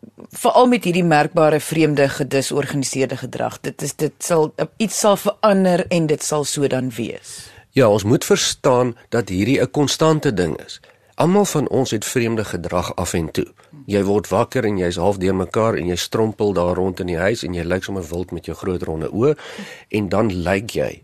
veral 0.42 0.68
met 0.72 0.86
hierdie 0.88 1.06
merkbare 1.06 1.60
vreemde 1.60 2.08
gedisorganiseerde 2.16 3.20
gedrag 3.22 3.60
dit 3.66 3.86
is 3.86 3.96
dit 3.96 4.16
sal 4.18 4.50
iets 4.76 5.00
sal 5.04 5.16
verander 5.20 5.86
en 5.88 6.10
dit 6.10 6.22
sal 6.22 6.44
so 6.44 6.66
dan 6.66 6.90
wees 6.98 7.38
Ja, 7.72 7.88
ons 7.88 8.04
moet 8.04 8.24
verstaan 8.24 8.96
dat 9.08 9.28
hierdie 9.28 9.60
'n 9.60 9.70
konstante 9.70 10.34
ding 10.34 10.60
is. 10.60 10.80
Almal 11.14 11.44
van 11.44 11.68
ons 11.68 11.90
het 11.90 12.04
vreemde 12.04 12.44
gedrag 12.44 12.96
af 12.96 13.12
en 13.12 13.30
toe. 13.30 13.46
Jy 13.86 14.02
word 14.04 14.28
wakker 14.28 14.64
en 14.64 14.78
jy's 14.78 14.96
half 14.96 15.16
deur 15.16 15.34
mekaar 15.34 15.74
en 15.74 15.86
jy 15.86 15.96
strompel 15.96 16.52
daar 16.52 16.74
rond 16.74 17.00
in 17.00 17.06
die 17.06 17.18
huis 17.18 17.42
en 17.42 17.54
jy 17.54 17.62
lyk 17.62 17.84
sommer 17.84 18.06
wild 18.08 18.30
met 18.30 18.44
jou 18.44 18.56
groot 18.56 18.82
ronde 18.82 19.10
oë 19.12 19.36
en 19.88 20.08
dan 20.08 20.32
lyk 20.42 20.70
jy 20.70 21.02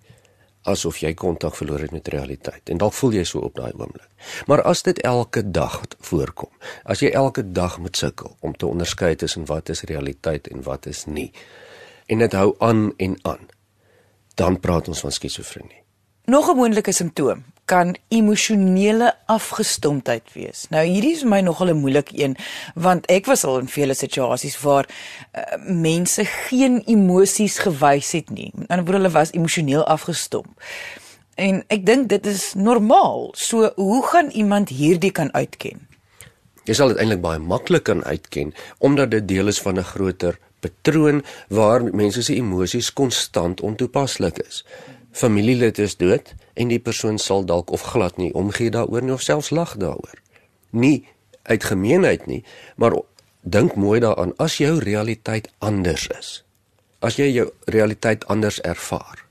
asof 0.62 0.98
jy 0.98 1.14
kontak 1.14 1.54
verloor 1.54 1.78
het 1.80 1.90
met 1.90 2.08
realiteit 2.08 2.70
en 2.70 2.78
dalk 2.78 2.92
voel 2.92 3.12
jy 3.12 3.24
so 3.24 3.38
op 3.38 3.54
daai 3.54 3.72
oomblik. 3.72 4.08
Maar 4.46 4.62
as 4.62 4.82
dit 4.82 4.98
elke 4.98 5.50
dag 5.50 5.82
voorkom, 6.00 6.50
as 6.84 7.00
jy 7.00 7.10
elke 7.10 7.52
dag 7.52 7.78
moet 7.78 7.96
sukkel 7.96 8.36
om 8.40 8.56
te 8.56 8.66
onderskei 8.66 9.14
tussen 9.14 9.46
wat 9.46 9.68
is 9.68 9.82
realiteit 9.82 10.48
en 10.48 10.62
wat 10.62 10.86
is 10.86 11.04
nie 11.06 11.32
en 12.06 12.18
dit 12.18 12.32
hou 12.32 12.54
aan 12.58 12.92
en 12.96 13.18
aan, 13.22 13.48
dan 14.34 14.60
praat 14.60 14.88
ons 14.88 15.00
van 15.00 15.12
skizofrenie. 15.12 15.85
Nog 16.26 16.48
'n 16.50 16.56
moontlike 16.56 16.92
simptoom 16.92 17.44
kan 17.64 17.96
emosionele 18.08 19.14
afgestomdheid 19.26 20.32
wees. 20.32 20.66
Nou 20.70 20.86
hierdie 20.86 21.12
is 21.14 21.20
vir 21.20 21.28
my 21.28 21.40
nogal 21.40 21.68
'n 21.70 21.78
moeilike 21.78 22.22
een 22.22 22.36
want 22.74 23.06
ek 23.06 23.26
was 23.26 23.44
al 23.44 23.58
in 23.58 23.68
vele 23.68 23.94
situasies 23.94 24.60
waar 24.60 24.88
uh, 24.88 25.42
mense 25.66 26.24
geen 26.24 26.82
emosies 26.86 27.58
gewys 27.58 28.12
het 28.12 28.30
nie. 28.30 28.50
Met 28.54 28.68
ander 28.68 28.84
woorde 28.84 29.02
hulle 29.02 29.14
was 29.14 29.30
emosioneel 29.30 29.84
afgestomp. 29.84 30.62
En 31.34 31.64
ek 31.66 31.86
dink 31.86 32.08
dit 32.08 32.26
is 32.26 32.54
normaal. 32.54 33.30
So 33.36 33.72
hoe 33.74 34.06
gaan 34.06 34.30
iemand 34.30 34.68
hierdie 34.68 35.12
kan 35.12 35.34
uitken? 35.34 35.88
Jy 36.64 36.74
sal 36.74 36.88
dit 36.88 36.96
eintlik 36.96 37.20
baie 37.20 37.38
maklik 37.38 37.82
kan 37.82 38.04
uitken 38.04 38.54
omdat 38.78 39.10
dit 39.10 39.28
deel 39.28 39.46
is 39.46 39.60
van 39.60 39.78
'n 39.78 39.84
groter 39.84 40.38
patroon 40.60 41.24
waar 41.48 41.84
mense 41.84 42.22
se 42.22 42.34
emosies 42.34 42.92
konstant 42.92 43.60
ontoepaslik 43.60 44.38
is 44.38 44.64
familielid 45.16 45.78
is 45.80 45.96
dood 45.96 46.34
en 46.54 46.68
die 46.68 46.80
persoon 46.82 47.18
sal 47.18 47.44
dalk 47.48 47.72
of 47.72 47.84
glad 47.92 48.18
nie 48.20 48.32
omgee 48.36 48.70
daaroor 48.72 49.04
nie 49.04 49.14
of 49.16 49.24
selfs 49.24 49.50
lag 49.50 49.76
daaroor. 49.80 50.18
Nie 50.70 51.06
uit 51.48 51.64
gemeenheid 51.64 52.26
nie, 52.26 52.42
maar 52.76 52.98
dink 53.40 53.78
mooi 53.80 54.00
daaraan 54.02 54.34
as 54.42 54.58
jou 54.60 54.76
realiteit 54.82 55.48
anders 55.58 56.08
is. 56.18 56.42
As 57.00 57.16
jy 57.20 57.30
jou 57.30 57.48
realiteit 57.70 58.26
anders 58.32 58.60
ervaar. 58.60 59.22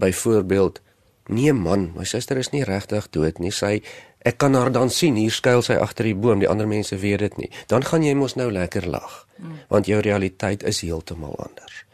Byvoorbeeld, 0.00 0.80
nee 1.28 1.52
man, 1.52 1.90
my 1.96 2.04
suster 2.04 2.38
is 2.40 2.50
nie 2.54 2.64
regtig 2.64 3.10
dood 3.14 3.38
nie. 3.42 3.52
Sy 3.52 3.82
ek 4.26 4.40
kan 4.42 4.58
haar 4.58 4.72
dan 4.74 4.90
sien 4.90 5.18
hier 5.20 5.34
skuil 5.34 5.62
sy 5.62 5.76
agter 5.78 6.08
die 6.08 6.18
boom, 6.18 6.40
die 6.42 6.50
ander 6.50 6.66
mense 6.66 6.98
weet 6.98 7.22
dit 7.22 7.42
nie. 7.44 7.50
Dan 7.70 7.86
gaan 7.86 8.02
jy 8.02 8.14
mos 8.18 8.34
nou 8.34 8.48
lekker 8.50 8.88
lag, 8.90 9.22
want 9.70 9.86
jou 9.86 10.00
realiteit 10.02 10.66
is 10.66 10.82
heeltemal 10.82 11.36
anders. 11.38 11.85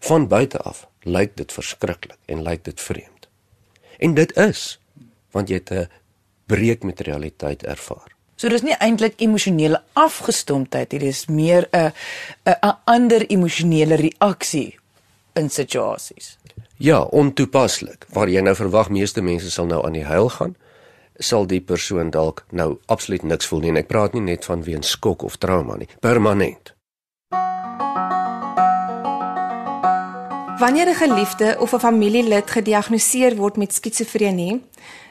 Van 0.00 0.28
buite 0.28 0.58
af 0.58 0.86
lyk 1.02 1.36
dit 1.36 1.52
verskriklik 1.52 2.18
en 2.26 2.42
lyk 2.42 2.64
dit 2.64 2.80
vreemd. 2.80 3.28
En 3.98 4.14
dit 4.14 4.36
is 4.36 4.78
want 5.30 5.48
jy 5.48 5.54
het 5.54 5.70
'n 5.70 5.88
breek 6.46 6.82
met 6.82 7.00
realiteit 7.00 7.62
ervaar. 7.62 8.10
So 8.36 8.48
dis 8.48 8.62
nie 8.62 8.76
eintlik 8.80 9.20
emosionele 9.20 9.82
afgestomdheid, 9.92 10.90
dit 10.90 11.02
is 11.02 11.26
meer 11.26 11.68
'n 11.72 11.92
'n 12.44 12.76
ander 12.84 13.26
emosionele 13.26 13.94
reaksie 13.94 14.78
in 15.32 15.50
situasies. 15.50 16.38
Ja, 16.76 17.02
ontoepaslik. 17.02 18.06
Waar 18.08 18.28
jy 18.28 18.40
nou 18.40 18.54
verwag 18.56 18.88
meeste 18.88 19.20
mense 19.20 19.50
sal 19.50 19.66
nou 19.66 19.84
aan 19.86 19.92
die 19.92 20.04
huil 20.04 20.28
gaan, 20.28 20.56
sal 21.18 21.46
die 21.46 21.60
persoon 21.60 22.10
dalk 22.10 22.44
nou 22.50 22.78
absoluut 22.86 23.22
niks 23.22 23.46
voel 23.46 23.60
nie. 23.60 23.68
En 23.68 23.76
ek 23.76 23.86
praat 23.86 24.12
nie 24.12 24.22
net 24.22 24.44
van 24.44 24.62
weens 24.62 24.90
skok 24.90 25.22
of 25.22 25.36
trauma 25.36 25.76
nie, 25.76 25.88
permanent. 26.00 26.72
Wanneer 30.60 30.88
'n 30.88 30.94
geliefde 30.94 31.56
of 31.58 31.72
'n 31.72 31.78
familielid 31.78 32.50
gediagnoseer 32.50 33.36
word 33.36 33.56
met 33.56 33.74
skizofrenie, 33.74 34.62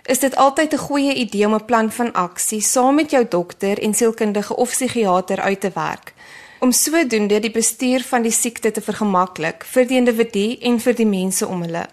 is 0.04 0.20
dit 0.20 0.36
altyd 0.36 0.74
'n 0.74 0.78
goeie 0.78 1.14
idee 1.14 1.46
om 1.46 1.54
'n 1.54 1.66
plan 1.66 1.92
van 1.92 2.14
aksie 2.14 2.62
saam 2.62 2.96
met 2.96 3.12
jou 3.12 3.26
dokter 3.30 3.80
en 3.80 3.94
sielkundige 3.94 4.56
of 4.56 4.70
psigiater 4.70 5.40
uit 5.40 5.60
te 5.62 5.72
werk 5.74 6.14
om 6.60 6.72
sodoende 6.72 7.40
die 7.40 7.52
bestuur 7.52 8.02
van 8.04 8.22
die 8.22 8.32
siekte 8.32 8.72
te 8.72 8.82
vergemaklik 8.82 9.64
vir 9.64 9.88
die 9.88 9.98
individu 9.98 10.58
en 10.62 10.80
vir 10.80 10.96
die 10.96 11.06
mense 11.06 11.48
om 11.48 11.62
hulle. 11.62 11.86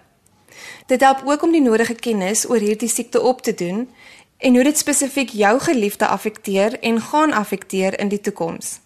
Dit 0.87 1.01
help 1.01 1.23
ook 1.25 1.43
om 1.43 1.53
die 1.53 1.63
nodige 1.63 1.95
kennis 1.95 2.49
oor 2.49 2.59
hierdie 2.59 2.89
siekte 2.89 3.23
op 3.23 3.43
te 3.43 3.55
doen 3.55 3.89
en 4.39 4.55
hoe 4.55 4.65
dit 4.65 4.79
spesifiek 4.79 5.31
jou 5.31 5.61
geliefde 5.61 6.07
affekteer 6.07 6.81
en 6.81 7.01
gaan 7.01 7.33
affekteer 7.33 8.01
in 8.01 8.09
die 8.09 8.21
toekoms. 8.21 8.81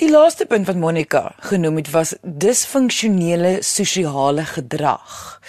Die 0.00 0.08
laaste 0.08 0.46
punt 0.48 0.64
wat 0.66 0.76
Monica 0.80 1.34
genoem 1.44 1.76
het 1.76 1.90
was 1.92 2.14
disfunksionele 2.22 3.58
sosiale 3.60 4.46
gedrag 4.48 5.40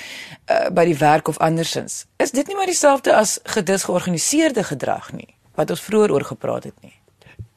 uh, 0.52 0.68
by 0.76 0.84
die 0.90 0.98
werk 1.00 1.30
of 1.32 1.38
andersins. 1.40 2.02
Is 2.20 2.34
dit 2.36 2.48
nie 2.48 2.58
maar 2.60 2.68
dieselfde 2.68 3.16
as 3.16 3.38
gedisgeorganiseerde 3.44 4.66
gedrag 4.68 5.14
nie 5.16 5.30
wat 5.56 5.72
ons 5.72 5.84
vroeër 5.88 6.12
oor 6.12 6.26
gepraat 6.28 6.68
het 6.68 6.76
nie? 6.84 6.92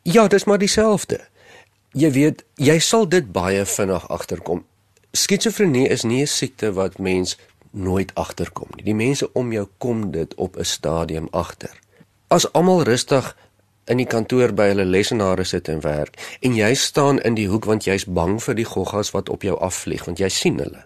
Ja, 0.06 0.28
dis 0.30 0.46
maar 0.46 0.62
dieselfde. 0.62 1.18
Jy 1.98 2.10
weet, 2.14 2.44
jy 2.62 2.78
sal 2.78 3.08
dit 3.10 3.26
baie 3.32 3.66
vinnig 3.66 4.06
agterkom. 4.08 4.62
Skizofrenie 5.10 5.88
is 5.88 6.06
nie 6.06 6.22
'n 6.22 6.30
siekte 6.30 6.72
wat 6.78 6.98
mens 6.98 7.36
nooit 7.70 8.14
agterkom 8.14 8.70
nie. 8.76 8.84
Die 8.84 8.94
mense 8.94 9.32
om 9.32 9.52
jou 9.52 9.66
kom 9.78 10.10
dit 10.10 10.34
op 10.34 10.56
'n 10.56 10.64
stadium 10.64 11.26
agter. 11.30 11.74
As 12.28 12.52
almal 12.52 12.82
rustig 12.82 13.34
in 13.90 14.00
die 14.00 14.08
kantoor 14.08 14.54
by 14.56 14.70
hulle 14.72 14.86
lesenare 14.88 15.44
sit 15.44 15.68
en 15.68 15.82
werk 15.84 16.16
en 16.40 16.56
jy 16.56 16.72
staan 16.78 17.20
in 17.20 17.36
die 17.38 17.48
hoek 17.50 17.68
want 17.68 17.86
jy's 17.88 18.06
bang 18.06 18.38
vir 18.42 18.58
die 18.58 18.68
goggas 18.68 19.12
wat 19.16 19.28
op 19.28 19.44
jou 19.44 19.56
afvlieg 19.60 20.04
want 20.08 20.22
jy 20.22 20.28
sien 20.32 20.58
hulle. 20.62 20.84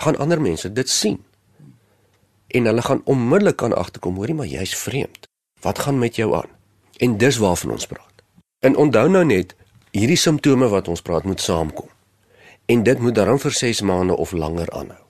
Gaan 0.00 0.16
ander 0.16 0.40
mense 0.40 0.72
dit 0.72 0.88
sien. 0.88 1.18
En 2.50 2.66
hulle 2.66 2.82
gaan 2.82 3.02
onmiddellik 3.04 3.56
kan 3.56 3.76
agterkom, 3.76 4.16
hoorie 4.16 4.34
maar 4.34 4.48
jy's 4.50 4.74
vreemd. 4.76 5.28
Wat 5.62 5.78
gaan 5.78 5.98
met 5.98 6.16
jou 6.16 6.34
aan? 6.34 6.48
En 6.98 7.18
dis 7.18 7.36
waarvan 7.36 7.76
ons 7.76 7.86
praat. 7.86 8.24
En 8.60 8.76
onthou 8.76 9.08
nou 9.08 9.24
net, 9.24 9.54
hierdie 9.92 10.18
simptome 10.18 10.68
wat 10.68 10.88
ons 10.88 11.02
praat 11.02 11.24
moet 11.24 11.40
saamkom. 11.40 11.88
En 12.66 12.82
dit 12.82 12.98
moet 12.98 13.14
dan 13.14 13.38
vir 13.38 13.52
6 13.52 13.80
maande 13.80 14.16
of 14.16 14.32
langer 14.32 14.70
aanhou. 14.70 15.09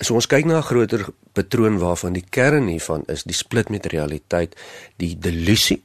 So 0.00 0.16
ons 0.16 0.26
kyk 0.26 0.46
na 0.48 0.58
'n 0.58 0.62
groter 0.62 1.06
patroon 1.32 1.78
waarvan 1.78 2.12
die 2.12 2.24
kern 2.24 2.66
hiervan 2.66 3.04
is 3.06 3.22
die 3.22 3.34
split 3.34 3.68
met 3.68 3.86
realiteit, 3.86 4.56
die 4.96 5.18
delusie. 5.18 5.82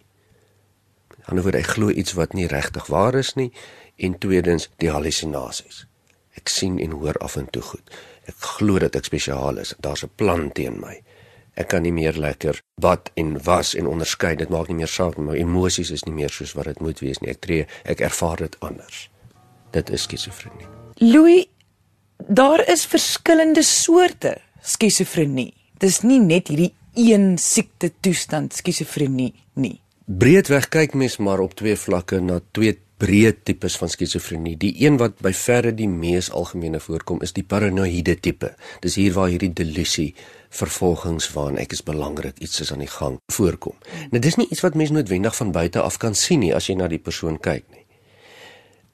Aan 1.10 1.17
die 1.17 1.27
ander 1.27 1.43
word 1.43 1.55
ek 1.55 1.74
glo 1.75 1.89
iets 1.89 2.13
wat 2.13 2.34
nie 2.34 2.48
regtig 2.48 2.88
waar 2.88 3.15
is 3.15 3.36
nie 3.36 3.51
en 3.98 4.17
tweedens 4.17 4.69
die 4.77 4.89
hallusinasies. 4.89 5.86
Ek 6.36 6.48
sien 6.48 6.79
en 6.79 6.91
hoor 6.91 7.17
af 7.19 7.36
en 7.36 7.50
toe 7.50 7.62
goed. 7.62 7.91
Ek 8.25 8.36
glo 8.39 8.79
dat 8.79 8.95
ek 8.95 9.05
spesiaal 9.05 9.57
is. 9.57 9.74
Daar's 9.79 10.03
'n 10.03 10.12
plan 10.15 10.51
teen 10.51 10.79
my. 10.79 11.01
Ek 11.55 11.67
kan 11.67 11.81
nie 11.81 11.91
meer 11.91 12.13
lekker 12.13 12.62
wat 12.81 13.12
en 13.15 13.43
was 13.43 13.75
en 13.75 13.88
onderskei. 13.88 14.36
Dit 14.36 14.50
maak 14.50 14.67
nie 14.67 14.75
meer 14.75 14.88
saak 14.88 15.17
nie. 15.17 15.25
My 15.25 15.36
emosies 15.36 15.91
is 15.91 16.03
nie 16.03 16.13
meer 16.13 16.29
soos 16.29 16.53
wat 16.53 16.65
dit 16.65 16.79
moet 16.79 17.00
wees 17.00 17.19
nie. 17.19 17.29
Ek 17.29 17.41
tree, 17.41 17.67
ek 17.84 18.00
ervaar 18.00 18.38
dit 18.38 18.60
anders. 18.60 19.10
Dit 19.72 19.89
is 19.89 20.01
skizofrenie. 20.01 20.67
Louis 20.95 21.48
Daar 22.27 22.70
is 22.70 22.86
verskillende 22.89 23.62
soorte 23.63 24.38
skizofrenie. 24.65 25.53
Dis 25.77 26.00
nie 26.01 26.17
net 26.17 26.48
hierdie 26.50 26.72
een 26.98 27.36
siekte 27.38 27.91
toestand 28.01 28.55
skizofrenie 28.58 29.29
nie. 29.62 29.75
Breedweg 30.10 30.72
kyk 30.74 30.96
mens 30.98 31.20
maar 31.22 31.44
op 31.44 31.53
twee 31.60 31.75
vlakke 31.77 32.17
na 32.25 32.39
twee 32.58 32.79
breë 32.98 33.36
tipes 33.46 33.75
van 33.77 33.91
skizofrenie. 33.94 34.55
Die 34.58 34.72
een 34.82 34.98
wat 34.98 35.22
by 35.22 35.36
verre 35.38 35.75
die 35.77 35.89
mees 35.91 36.32
algemene 36.34 36.82
voorkom 36.82 37.22
is 37.22 37.36
die 37.38 37.46
paranoïde 37.46 38.17
tipe. 38.17 38.55
Dis 38.82 38.98
hier 38.98 39.13
waar 39.13 39.29
hierdie 39.29 39.51
delusie 39.53 40.15
vervolgingswaan 40.50 41.62
ek 41.62 41.77
is 41.77 41.86
belangrik 41.86 42.41
iets 42.41 42.63
is 42.65 42.74
aan 42.74 42.82
die 42.82 42.89
gang 42.89 43.20
voorkom. 43.38 43.77
Nou 44.10 44.24
dis 44.24 44.39
nie 44.41 44.50
iets 44.50 44.65
wat 44.65 44.74
mens 44.74 44.96
noodwendig 44.96 45.38
van 45.38 45.53
buite 45.53 45.86
af 45.86 46.01
kan 46.01 46.17
sien 46.17 46.41
nie 46.41 46.55
as 46.58 46.72
jy 46.72 46.79
na 46.82 46.89
die 46.89 47.03
persoon 47.05 47.38
kyk 47.38 47.70
nie. 47.70 47.86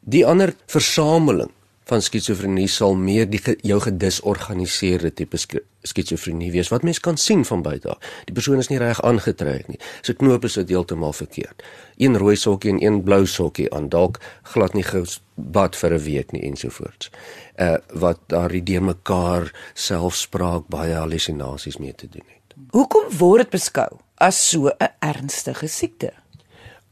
Die 0.03 0.27
ander 0.27 0.51
versameling 0.67 1.55
van 1.91 2.03
skizofrenie 2.03 2.69
sal 2.71 2.95
meer 2.95 3.27
die 3.27 3.41
jou 3.67 3.77
gedisorganiseerde 3.83 5.12
tipe 5.15 5.39
skizofrenie 5.39 6.51
wees 6.53 6.71
wat 6.71 6.86
mens 6.88 7.01
kan 7.03 7.17
sien 7.19 7.43
van 7.48 7.63
buite 7.65 7.91
af. 7.91 8.12
Die 8.29 8.36
persoon 8.38 8.62
is 8.63 8.69
nie 8.71 8.79
reg 8.79 9.01
aangetrek 9.03 9.67
nie. 9.71 9.79
Sy 10.05 10.15
knope 10.19 10.51
sit 10.51 10.71
heeltemal 10.71 11.12
verkeerd. 11.17 11.65
Een 12.00 12.15
rooi 12.21 12.38
sokkie 12.39 12.71
en 12.71 12.79
een 12.83 13.01
blou 13.03 13.25
sokkie 13.27 13.67
aan, 13.75 13.89
dalk 13.91 14.21
glad 14.53 14.77
nie 14.77 14.88
gebad 14.88 15.75
vir 15.75 15.93
'n 15.98 16.03
week 16.05 16.31
nie 16.31 16.43
ensovoorts. 16.48 17.12
Uh 17.60 17.77
wat 17.93 18.19
daar 18.27 18.50
die 18.50 18.63
de 18.63 18.79
mekaar 18.79 19.51
selfspraak 19.74 20.67
baie 20.67 20.95
hallusinasies 20.95 21.77
mee 21.77 21.95
te 21.95 22.07
doen 22.07 22.27
het. 22.27 22.55
Hoekom 22.71 23.12
word 23.17 23.43
dit 23.43 23.50
beskou 23.60 24.00
as 24.15 24.50
so 24.50 24.67
'n 24.67 24.93
ernstige 25.00 25.67
siekte? 25.67 26.20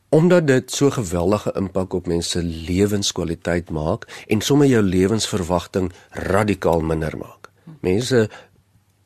Omdat 0.10 0.48
dit 0.48 0.72
so 0.72 0.90
geweldige 0.90 1.54
impak 1.56 1.94
op 1.94 2.08
mense 2.08 2.30
se 2.30 2.44
lewenskwaliteit 2.44 3.70
maak 3.70 4.08
en 4.28 4.42
sommer 4.42 4.68
jou 4.68 4.82
lewensverwagting 4.84 5.92
radikaal 6.10 6.82
minder 6.82 7.18
maak. 7.18 7.52
Mense 7.82 8.30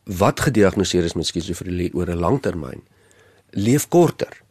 wat 0.03 0.39
gediagnoseer 0.39 1.03
is 1.03 1.13
met 1.13 1.25
skizofrenie 1.25 1.93
oor 1.93 2.09
'n 2.09 2.19
lang 2.19 2.41
termyn 2.41 2.83
leef 3.53 3.87
korter. 3.87 4.41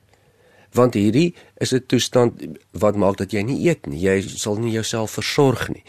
Want 0.73 0.95
hierdie 0.95 1.35
is 1.57 1.73
'n 1.75 1.85
toestand 1.87 2.33
wat 2.71 2.97
maak 2.97 3.17
dat 3.17 3.33
jy 3.33 3.43
nie 3.43 3.69
eet 3.69 3.87
nie. 3.87 4.01
Jy 4.01 4.23
sal 4.23 4.57
nie 4.57 4.73
jouself 4.73 5.11
versorg 5.11 5.69
nie. 5.69 5.85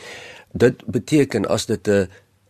Dit 0.51 0.85
beteken 0.85 1.45
as 1.45 1.65
dit 1.65 1.87
'n 1.87 2.09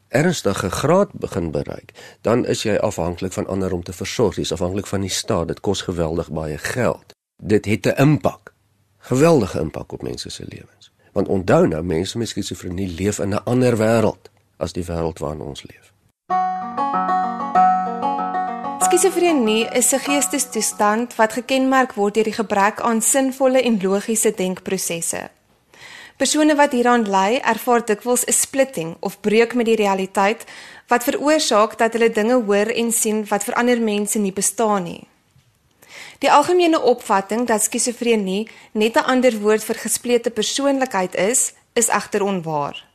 ernstige 0.10 0.70
graad 0.70 1.12
begin 1.14 1.52
bereik, 1.52 1.92
dan 2.22 2.46
is 2.46 2.64
jy 2.64 2.76
afhanklik 2.76 3.32
van 3.32 3.48
ander 3.48 3.74
om 3.74 3.84
te 3.84 3.94
versorg. 3.94 4.36
Jy's 4.36 4.52
afhanklik 4.52 4.88
van 4.88 5.02
die 5.02 5.10
staat. 5.10 5.48
Dit 5.48 5.60
kos 5.60 5.82
geweldig 5.82 6.32
baie 6.32 6.58
geld. 6.58 7.14
Dit 7.46 7.66
het 7.66 7.86
'n 7.86 8.02
impak. 8.02 8.54
Geweldige 8.98 9.60
impak 9.60 9.92
op 9.92 10.02
mense 10.02 10.30
se 10.30 10.46
lewens. 10.48 10.92
Want 11.12 11.28
onthou 11.28 11.68
nou, 11.68 11.84
mense 11.84 12.18
met 12.18 12.28
skizofrenie 12.28 12.88
leef 12.88 13.20
in 13.20 13.30
'n 13.30 13.44
ander 13.44 13.78
wêreld 13.78 14.32
as 14.58 14.72
die 14.72 14.86
wêreld 14.86 15.20
waarin 15.20 15.42
ons 15.42 15.64
leef. 15.64 15.94
Skizofrenie 18.80 19.66
is 19.66 19.92
'n 19.92 20.00
geestestoestand 20.00 21.16
wat 21.16 21.34
gekenmerk 21.34 21.94
word 21.94 22.14
deur 22.14 22.24
die 22.24 22.34
gebrek 22.34 22.82
aan 22.82 23.02
sinvolle 23.02 23.62
en 23.62 23.82
logiese 23.82 24.34
denkprosesse. 24.36 25.30
Persone 26.18 26.56
wat 26.56 26.72
hieraan 26.72 27.10
ly, 27.10 27.40
ervaar 27.44 27.86
dikwels 27.86 28.26
'n 28.26 28.32
splitting 28.32 28.96
of 29.00 29.20
breuk 29.20 29.54
met 29.54 29.66
die 29.66 29.76
realiteit 29.76 30.44
wat 30.88 31.04
veroorsaak 31.04 31.78
dat 31.78 31.94
hulle 31.94 32.10
dinge 32.10 32.44
hoor 32.44 32.68
en 32.68 32.92
sien 32.92 33.26
wat 33.28 33.44
vir 33.44 33.54
ander 33.54 33.82
mense 33.82 34.20
nie 34.20 34.34
bestaan 34.34 34.84
nie. 34.84 35.08
Die 36.24 36.32
algemene 36.32 36.80
opvatting 36.80 37.44
dat 37.50 37.66
skizofrenie 37.66 38.48
net 38.72 38.96
'n 38.96 39.08
ander 39.12 39.36
woord 39.44 39.64
vir 39.64 39.76
gesplete 39.76 40.30
persoonlikheid 40.30 41.16
is, 41.16 41.52
is 41.74 41.90
egter 41.90 42.24
onwaar. 42.24 42.86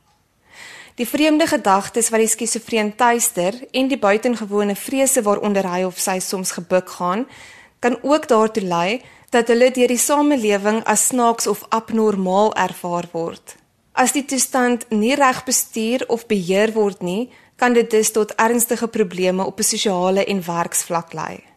Die 0.95 1.07
vreemde 1.07 1.47
gedagtes 1.47 2.09
wat 2.09 2.19
die 2.19 2.27
skizofreen 2.27 2.95
tuister 2.95 3.53
en 3.71 3.87
die 3.87 3.97
buitengewone 3.97 4.75
vrese 4.75 5.21
waaronder 5.21 5.67
hy 5.71 5.83
of 5.83 5.99
sy 5.99 6.19
soms 6.19 6.51
gebuk 6.51 6.89
gaan, 6.89 7.27
kan 7.79 7.99
ook 8.01 8.27
daartoe 8.27 8.63
lei 8.63 9.01
dat 9.29 9.47
hulle 9.47 9.71
deur 9.71 9.87
die 9.87 9.97
samelewing 9.97 10.83
as 10.83 11.07
snaaks 11.07 11.47
of 11.47 11.65
abnormaal 11.69 12.53
ervaar 12.55 13.05
word. 13.11 13.55
As 13.93 14.11
die 14.11 14.25
toestand 14.25 14.89
nie 14.89 15.15
reg 15.15 15.43
bestuur 15.43 16.03
of 16.07 16.25
beheer 16.25 16.73
word 16.73 17.01
nie, 17.01 17.29
kan 17.55 17.73
dit 17.73 17.91
dus 17.91 18.11
tot 18.11 18.33
ernstige 18.35 18.87
probleme 18.87 19.45
op 19.45 19.59
'n 19.59 19.63
sosiale 19.63 20.25
en 20.25 20.45
werksvlak 20.45 21.13
lei. 21.13 21.48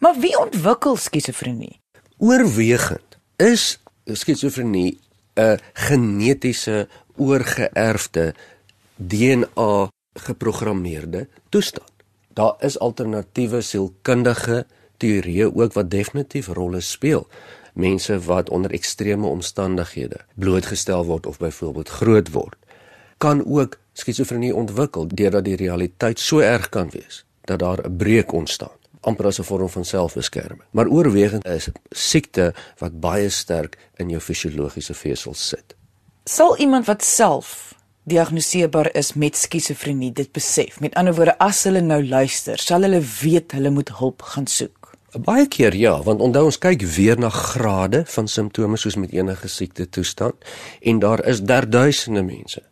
Maar 0.00 0.16
wie 0.16 0.38
ontwikkel 0.38 0.96
skizofrenie? 0.96 1.80
Oorwegend 2.16 3.18
is 3.36 3.80
skizofrenie 4.04 4.98
'n 5.36 5.58
genetiese 5.72 6.88
oorgeerfde 7.16 8.34
DNA 8.96 9.90
geprogrammeerde 10.12 11.28
toestand. 11.48 11.92
Daar 12.28 12.54
is 12.58 12.78
alternatiewe 12.78 13.60
sielkundige 13.60 14.66
teorieë 14.96 15.52
ook 15.54 15.72
wat 15.72 15.90
definitief 15.90 16.46
rolle 16.46 16.80
speel. 16.80 17.28
Mense 17.74 18.20
wat 18.20 18.50
onder 18.50 18.70
ekstreme 18.70 19.26
omstandighede 19.26 20.20
blootgestel 20.34 21.04
word 21.04 21.26
of 21.26 21.38
byvoorbeeld 21.38 21.88
groot 21.88 22.30
word, 22.30 22.56
kan 23.16 23.46
ook 23.46 23.78
skizofrenie 23.92 24.54
ontwikkel 24.54 25.08
deurdat 25.08 25.44
die 25.44 25.56
realiteit 25.56 26.18
so 26.18 26.38
erg 26.38 26.68
kan 26.68 26.90
wees 26.90 27.24
dat 27.44 27.58
daar 27.58 27.84
'n 27.84 27.96
breuk 27.96 28.32
ontstaan 28.32 28.79
amper 29.00 29.26
as 29.26 29.38
'n 29.38 29.44
vorm 29.44 29.68
van 29.68 29.84
selfbeskerming. 29.84 30.68
Maar 30.70 30.86
oorwegend 30.86 31.46
is 31.46 31.68
siekte 31.90 32.54
wat 32.78 33.00
baie 33.00 33.28
sterk 33.28 33.76
in 33.96 34.08
jou 34.08 34.20
fisiologiese 34.20 34.94
vesels 34.94 35.48
sit. 35.48 35.74
Sal 36.24 36.58
iemand 36.58 36.86
wat 36.86 37.04
self 37.04 37.74
diagnoseerbaar 38.02 38.94
is 38.94 39.12
met 39.12 39.36
skizofrenie 39.36 40.12
dit 40.12 40.32
besef? 40.32 40.80
Met 40.80 40.94
ander 40.94 41.14
woorde, 41.14 41.38
as 41.38 41.64
hulle 41.64 41.80
nou 41.80 42.06
luister, 42.06 42.58
sal 42.58 42.82
hulle 42.82 43.02
weet 43.22 43.52
hulle 43.52 43.70
moet 43.70 43.88
hulp 43.88 44.22
gaan 44.22 44.46
soek. 44.46 44.92
Baie 45.18 45.48
keer 45.48 45.74
ja, 45.74 46.02
want 46.02 46.20
onthou 46.20 46.44
ons 46.44 46.58
kyk 46.58 46.82
weer 46.82 47.18
na 47.18 47.28
grade 47.28 48.04
van 48.06 48.28
simptome 48.28 48.76
soos 48.78 48.94
met 48.96 49.10
enige 49.10 49.48
siekte 49.48 49.88
toestand 49.88 50.34
en 50.80 50.98
daar 50.98 51.24
is 51.26 51.42
derduisende 51.42 52.22
mense 52.22 52.62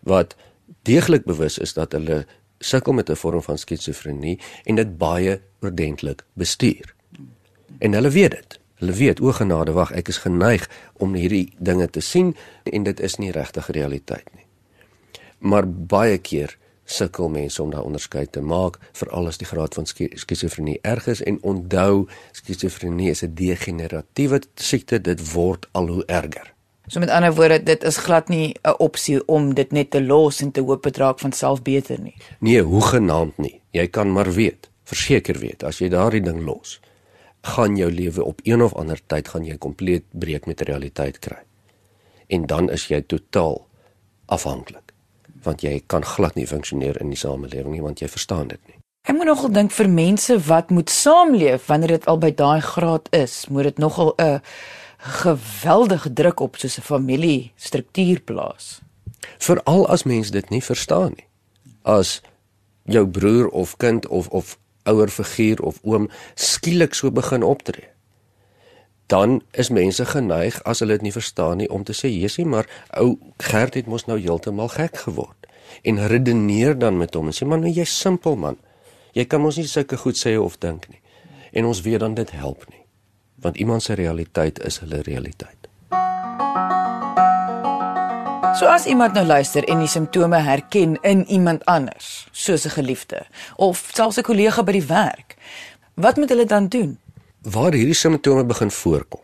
wat 0.00 0.36
deeglik 0.82 1.24
bewus 1.24 1.58
is 1.58 1.72
dat 1.72 1.92
hulle 1.96 2.26
sukkel 2.58 2.92
met 2.92 3.10
'n 3.10 3.16
vorm 3.16 3.42
van 3.42 3.58
skizofrenie 3.58 4.38
en 4.64 4.74
dit 4.74 4.98
baie 4.98 5.40
oordentlik 5.60 6.24
bestuur. 6.32 6.94
En 7.78 7.92
hulle 7.92 8.10
weet 8.10 8.30
dit. 8.30 8.60
Hulle 8.74 8.92
weet 8.92 9.20
o 9.20 9.32
genade 9.32 9.72
wag, 9.72 9.90
ek 9.92 10.08
is 10.08 10.18
geneig 10.22 10.70
om 10.92 11.14
hierdie 11.14 11.52
dinge 11.58 11.90
te 11.90 12.00
sien 12.00 12.36
en 12.62 12.82
dit 12.82 13.00
is 13.00 13.16
nie 13.16 13.30
regtig 13.30 13.66
realiteit 13.66 14.26
nie. 14.34 14.46
Maar 15.38 15.68
baie 15.68 16.18
keer 16.18 16.58
sukkel 16.84 17.28
mense 17.28 17.62
om 17.62 17.70
daai 17.70 17.82
onderskeid 17.82 18.32
te 18.32 18.40
maak 18.40 18.78
veral 18.92 19.26
as 19.26 19.38
die 19.38 19.46
graad 19.46 19.74
van 19.74 19.86
skizofrenie 19.86 20.78
erg 20.82 21.06
is 21.06 21.22
en 21.22 21.42
onthou 21.42 22.06
skizofrenie 22.32 23.10
is 23.10 23.22
'n 23.22 23.34
degeneratiewe 23.34 24.40
siekte 24.54 25.00
dit 25.00 25.32
word 25.32 25.68
al 25.72 25.88
hoe 25.88 26.04
erger. 26.06 26.54
So 26.88 27.00
met 27.00 27.10
ander 27.12 27.34
woorde 27.34 27.62
dit 27.62 27.82
is 27.84 27.96
glad 27.96 28.28
nie 28.28 28.56
'n 28.62 28.74
opsie 28.78 29.26
om 29.26 29.54
dit 29.54 29.72
net 29.72 29.90
te 29.90 30.02
los 30.02 30.40
en 30.40 30.50
te 30.50 30.60
hoop 30.60 30.82
dit 30.82 30.96
raak 30.96 31.18
van 31.18 31.32
self 31.32 31.62
beter 31.62 32.00
nie. 32.00 32.16
Nee, 32.40 32.62
hoe 32.62 32.82
genaamd 32.82 33.38
nie. 33.38 33.60
Jy 33.70 33.86
kan 33.86 34.12
maar 34.12 34.32
weet, 34.32 34.70
verseker 34.84 35.38
weet 35.38 35.62
as 35.62 35.78
jy 35.78 35.88
daardie 35.88 36.22
ding 36.22 36.44
los, 36.44 36.80
gaan 37.42 37.76
jou 37.76 37.90
lewe 37.92 38.24
op 38.24 38.40
een 38.42 38.62
of 38.62 38.74
ander 38.74 39.00
tyd 39.06 39.28
gaan 39.28 39.44
jy 39.44 39.56
kompleet 39.56 40.02
breek 40.10 40.46
met 40.46 40.60
realiteit 40.60 41.18
kry. 41.18 41.42
En 42.26 42.46
dan 42.46 42.70
is 42.70 42.88
jy 42.88 43.02
totaal 43.02 43.66
afhanklik 44.26 44.92
want 45.42 45.62
jy 45.62 45.82
kan 45.86 46.04
glad 46.04 46.34
nie 46.34 46.46
funksioneer 46.46 47.00
in 47.00 47.08
die 47.08 47.18
samelewing 47.18 47.72
nie 47.72 47.82
want 47.82 48.00
jy 48.00 48.08
verstaan 48.08 48.48
dit 48.48 48.60
nie. 48.66 48.76
Ek 49.08 49.16
moet 49.16 49.26
nogal 49.30 49.52
dink 49.54 49.72
vir 49.72 49.88
mense 49.88 50.34
wat 50.48 50.70
moet 50.74 50.90
saamleef 50.90 51.66
wanneer 51.70 51.88
dit 51.88 52.06
al 52.06 52.18
by 52.18 52.30
daai 52.34 52.60
graad 52.60 53.08
is, 53.16 53.46
moet 53.48 53.70
dit 53.70 53.78
nogal 53.78 54.12
'n 54.18 54.40
geweldige 55.08 56.12
druk 56.12 56.40
op 56.40 56.56
soos 56.56 56.78
'n 56.78 56.82
familie 56.82 57.52
struktuur 57.56 58.20
plaas. 58.20 58.80
Veral 59.38 59.88
as 59.88 60.02
mense 60.02 60.30
dit 60.30 60.48
nie 60.48 60.64
verstaan 60.64 61.12
nie. 61.16 61.26
As 61.82 62.20
jou 62.84 63.06
broer 63.06 63.48
of 63.48 63.76
kind 63.76 64.08
of 64.08 64.28
of 64.28 64.58
ouer 64.88 65.08
figuur 65.08 65.62
of 65.62 65.78
oom 65.82 66.08
skielik 66.34 66.94
so 66.94 67.10
begin 67.10 67.42
optree 67.42 67.88
dan 69.08 69.42
is 69.50 69.70
mense 69.72 70.04
geneig 70.04 70.60
as 70.68 70.82
hulle 70.84 70.98
dit 70.98 71.08
nie 71.08 71.12
verstaan 71.12 71.60
nie 71.62 71.68
om 71.72 71.84
te 71.84 71.96
sê 71.96 72.10
Jesusie 72.12 72.48
maar 72.48 72.68
ou 73.02 73.16
Gert 73.50 73.76
het 73.78 73.88
mos 73.88 74.06
nou 74.08 74.18
heeltemal 74.20 74.72
gek 74.72 75.04
geword 75.04 75.48
en 75.82 76.00
redeneer 76.12 76.78
dan 76.78 76.98
met 77.00 77.14
hom 77.16 77.30
en 77.30 77.36
sê 77.36 77.48
man 77.48 77.64
nou 77.64 77.72
jy's 77.72 77.94
simpel 78.04 78.36
man 78.36 78.58
jy 79.16 79.24
kan 79.24 79.44
mos 79.44 79.60
nie 79.60 79.68
sulke 79.68 80.00
goed 80.00 80.20
sê 80.20 80.36
of 80.40 80.58
dink 80.64 80.88
nie 80.92 81.00
en 81.52 81.68
ons 81.68 81.84
weet 81.84 82.04
dan 82.04 82.16
dit 82.18 82.36
help 82.36 82.64
nie 82.72 82.84
want 83.40 83.56
iemand 83.56 83.82
se 83.82 83.94
realiteit 83.94 84.62
is 84.64 84.78
hulle 84.84 85.02
realiteit 85.02 85.56
So 88.58 88.66
as 88.66 88.86
iemand 88.90 89.14
nou 89.14 89.22
luister 89.26 89.62
en 89.70 89.78
die 89.78 89.88
simptome 89.88 90.40
herken 90.42 90.96
in 91.06 91.24
iemand 91.30 91.64
anders 91.64 92.26
soos 92.32 92.64
'n 92.66 92.74
geliefde 92.74 93.26
of 93.56 93.90
selfs 93.94 94.18
'n 94.18 94.22
kollega 94.22 94.62
by 94.62 94.72
die 94.72 94.86
werk 94.86 95.36
wat 95.94 96.16
moet 96.16 96.28
hulle 96.28 96.46
dan 96.46 96.68
doen 96.68 96.98
waar 97.42 97.72
hierdie 97.72 97.94
simptome 97.94 98.44
begin 98.44 98.70
voorkom, 98.70 99.20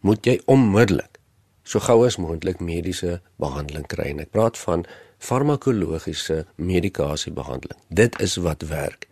moet 0.00 0.26
jy 0.26 0.38
onmiddellik 0.46 1.18
so 1.62 1.82
gou 1.82 2.00
as 2.06 2.16
moontlik 2.18 2.58
mediese 2.60 3.20
behandeling 3.38 3.86
kry. 3.86 4.08
En 4.10 4.22
ek 4.24 4.32
praat 4.34 4.58
van 4.58 4.82
farmakologiese 5.22 6.46
medikasiebehandeling. 6.56 7.78
Dit 7.88 8.18
is 8.18 8.38
wat 8.42 8.64
werk. 8.66 9.09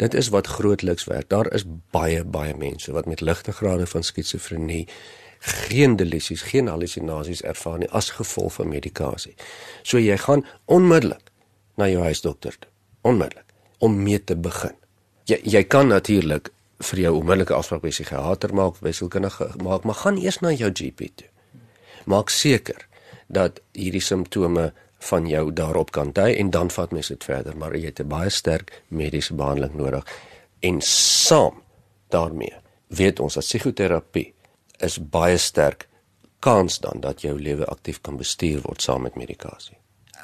Dit 0.00 0.14
is 0.14 0.28
wat 0.32 0.46
grootliks 0.46 1.04
werk. 1.04 1.28
Daar 1.28 1.52
is 1.52 1.66
baie 1.92 2.24
baie 2.24 2.54
mense 2.56 2.92
wat 2.92 3.06
met 3.06 3.20
ligte 3.20 3.52
grade 3.52 3.86
van 3.86 4.02
skizofrenie 4.02 4.86
geen 5.40 5.96
delusies, 5.96 6.42
geen 6.42 6.68
halusinasies 6.68 7.42
ervaar 7.42 7.78
nie 7.78 7.88
as 7.96 8.10
gevolg 8.16 8.52
van 8.52 8.68
medikasie. 8.68 9.34
So 9.82 10.00
jy 10.00 10.16
gaan 10.20 10.46
onmiddellik 10.64 11.32
na 11.76 11.88
jou 11.88 12.02
huisdokter 12.04 12.56
toe. 12.58 12.70
Onmiddellik 13.00 13.52
om 13.78 14.02
mee 14.02 14.24
te 14.24 14.36
begin. 14.36 14.76
Jy 15.28 15.40
jy 15.44 15.64
kan 15.64 15.92
natuurlik 15.92 16.48
vir 16.90 17.04
jou 17.04 17.14
onmiddellike 17.18 17.54
afspraak 17.54 17.82
by 17.82 17.88
'n 17.88 17.96
psigiater 17.96 18.54
maak, 18.54 18.80
by 18.80 18.92
sielkundige 18.92 19.50
maak, 19.62 19.84
maar 19.84 19.94
gaan 19.94 20.16
eers 20.16 20.40
na 20.40 20.52
jou 20.52 20.70
GP 20.72 21.10
toe. 21.14 21.28
Maak 22.06 22.28
seker 22.28 22.88
dat 23.28 23.60
hierdie 23.72 24.00
simptome 24.00 24.72
van 25.00 25.26
jou 25.28 25.52
daarop 25.52 25.90
kan 25.90 26.12
dui 26.12 26.34
en 26.36 26.50
dan 26.50 26.70
vat 26.70 26.92
mens 26.92 27.08
dit 27.08 27.24
verder, 27.24 27.56
maar 27.56 27.76
jy 27.76 27.84
het 27.88 28.00
'n 28.00 28.08
baie 28.08 28.30
sterk 28.30 28.82
mediese 28.88 29.34
behandeling 29.34 29.74
nodig. 29.74 30.04
En 30.60 30.80
saam 30.80 31.62
daarmee 32.08 32.54
weet 32.86 33.20
ons 33.20 33.34
dat 33.34 33.44
psigoterapie 33.44 34.34
is 34.78 34.98
baie 34.98 35.36
sterk 35.36 35.88
kans 36.38 36.78
dan 36.78 37.00
dat 37.00 37.20
jou 37.20 37.40
lewe 37.40 37.64
aktief 37.64 38.00
kan 38.00 38.16
bestuur 38.16 38.60
word 38.64 38.82
saam 38.82 39.02
met 39.02 39.14
medikasie. 39.14 39.76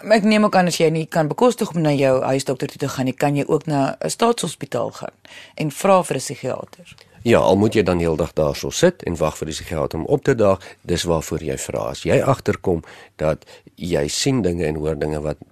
Ek 0.05 0.27
neem 0.29 0.45
ook 0.45 0.57
aan 0.57 0.69
as 0.69 0.77
jy 0.77 0.91
nie 0.93 1.07
kan 1.07 1.29
bekostig 1.29 1.71
om 1.73 1.81
na 1.81 1.93
jou 1.97 2.21
huisdokter 2.23 2.69
toe 2.69 2.79
te 2.79 2.89
gaan 2.89 3.09
nie, 3.09 3.17
kan 3.17 3.37
jy 3.37 3.45
ook 3.49 3.67
na 3.67 3.97
'n 4.01 4.11
staatshospitaal 4.11 4.91
gaan 4.91 5.17
en 5.55 5.71
vra 5.71 6.03
vir 6.03 6.17
'n 6.17 6.21
psigiater. 6.21 6.97
Ja, 7.27 7.41
al 7.43 7.57
moet 7.59 7.75
jy 7.75 7.83
dan 7.83 7.99
heeldag 7.99 8.37
daarso 8.39 8.71
sit 8.71 9.03
en 9.03 9.17
wag 9.19 9.35
vir 9.41 9.49
die 9.51 9.55
psigiater 9.57 9.99
om 9.99 10.05
op 10.15 10.23
te 10.23 10.37
daag, 10.39 10.63
dis 10.87 11.03
waarvoor 11.11 11.43
jy 11.43 11.57
vra. 11.59 11.89
As 11.91 12.05
jy 12.07 12.21
agterkom 12.23 12.85
dat 13.19 13.43
jy 13.75 14.05
sien 14.07 14.45
dinge 14.47 14.63
en 14.69 14.79
hoor 14.79 14.95
dinge 14.99 15.19
wat 15.25 15.43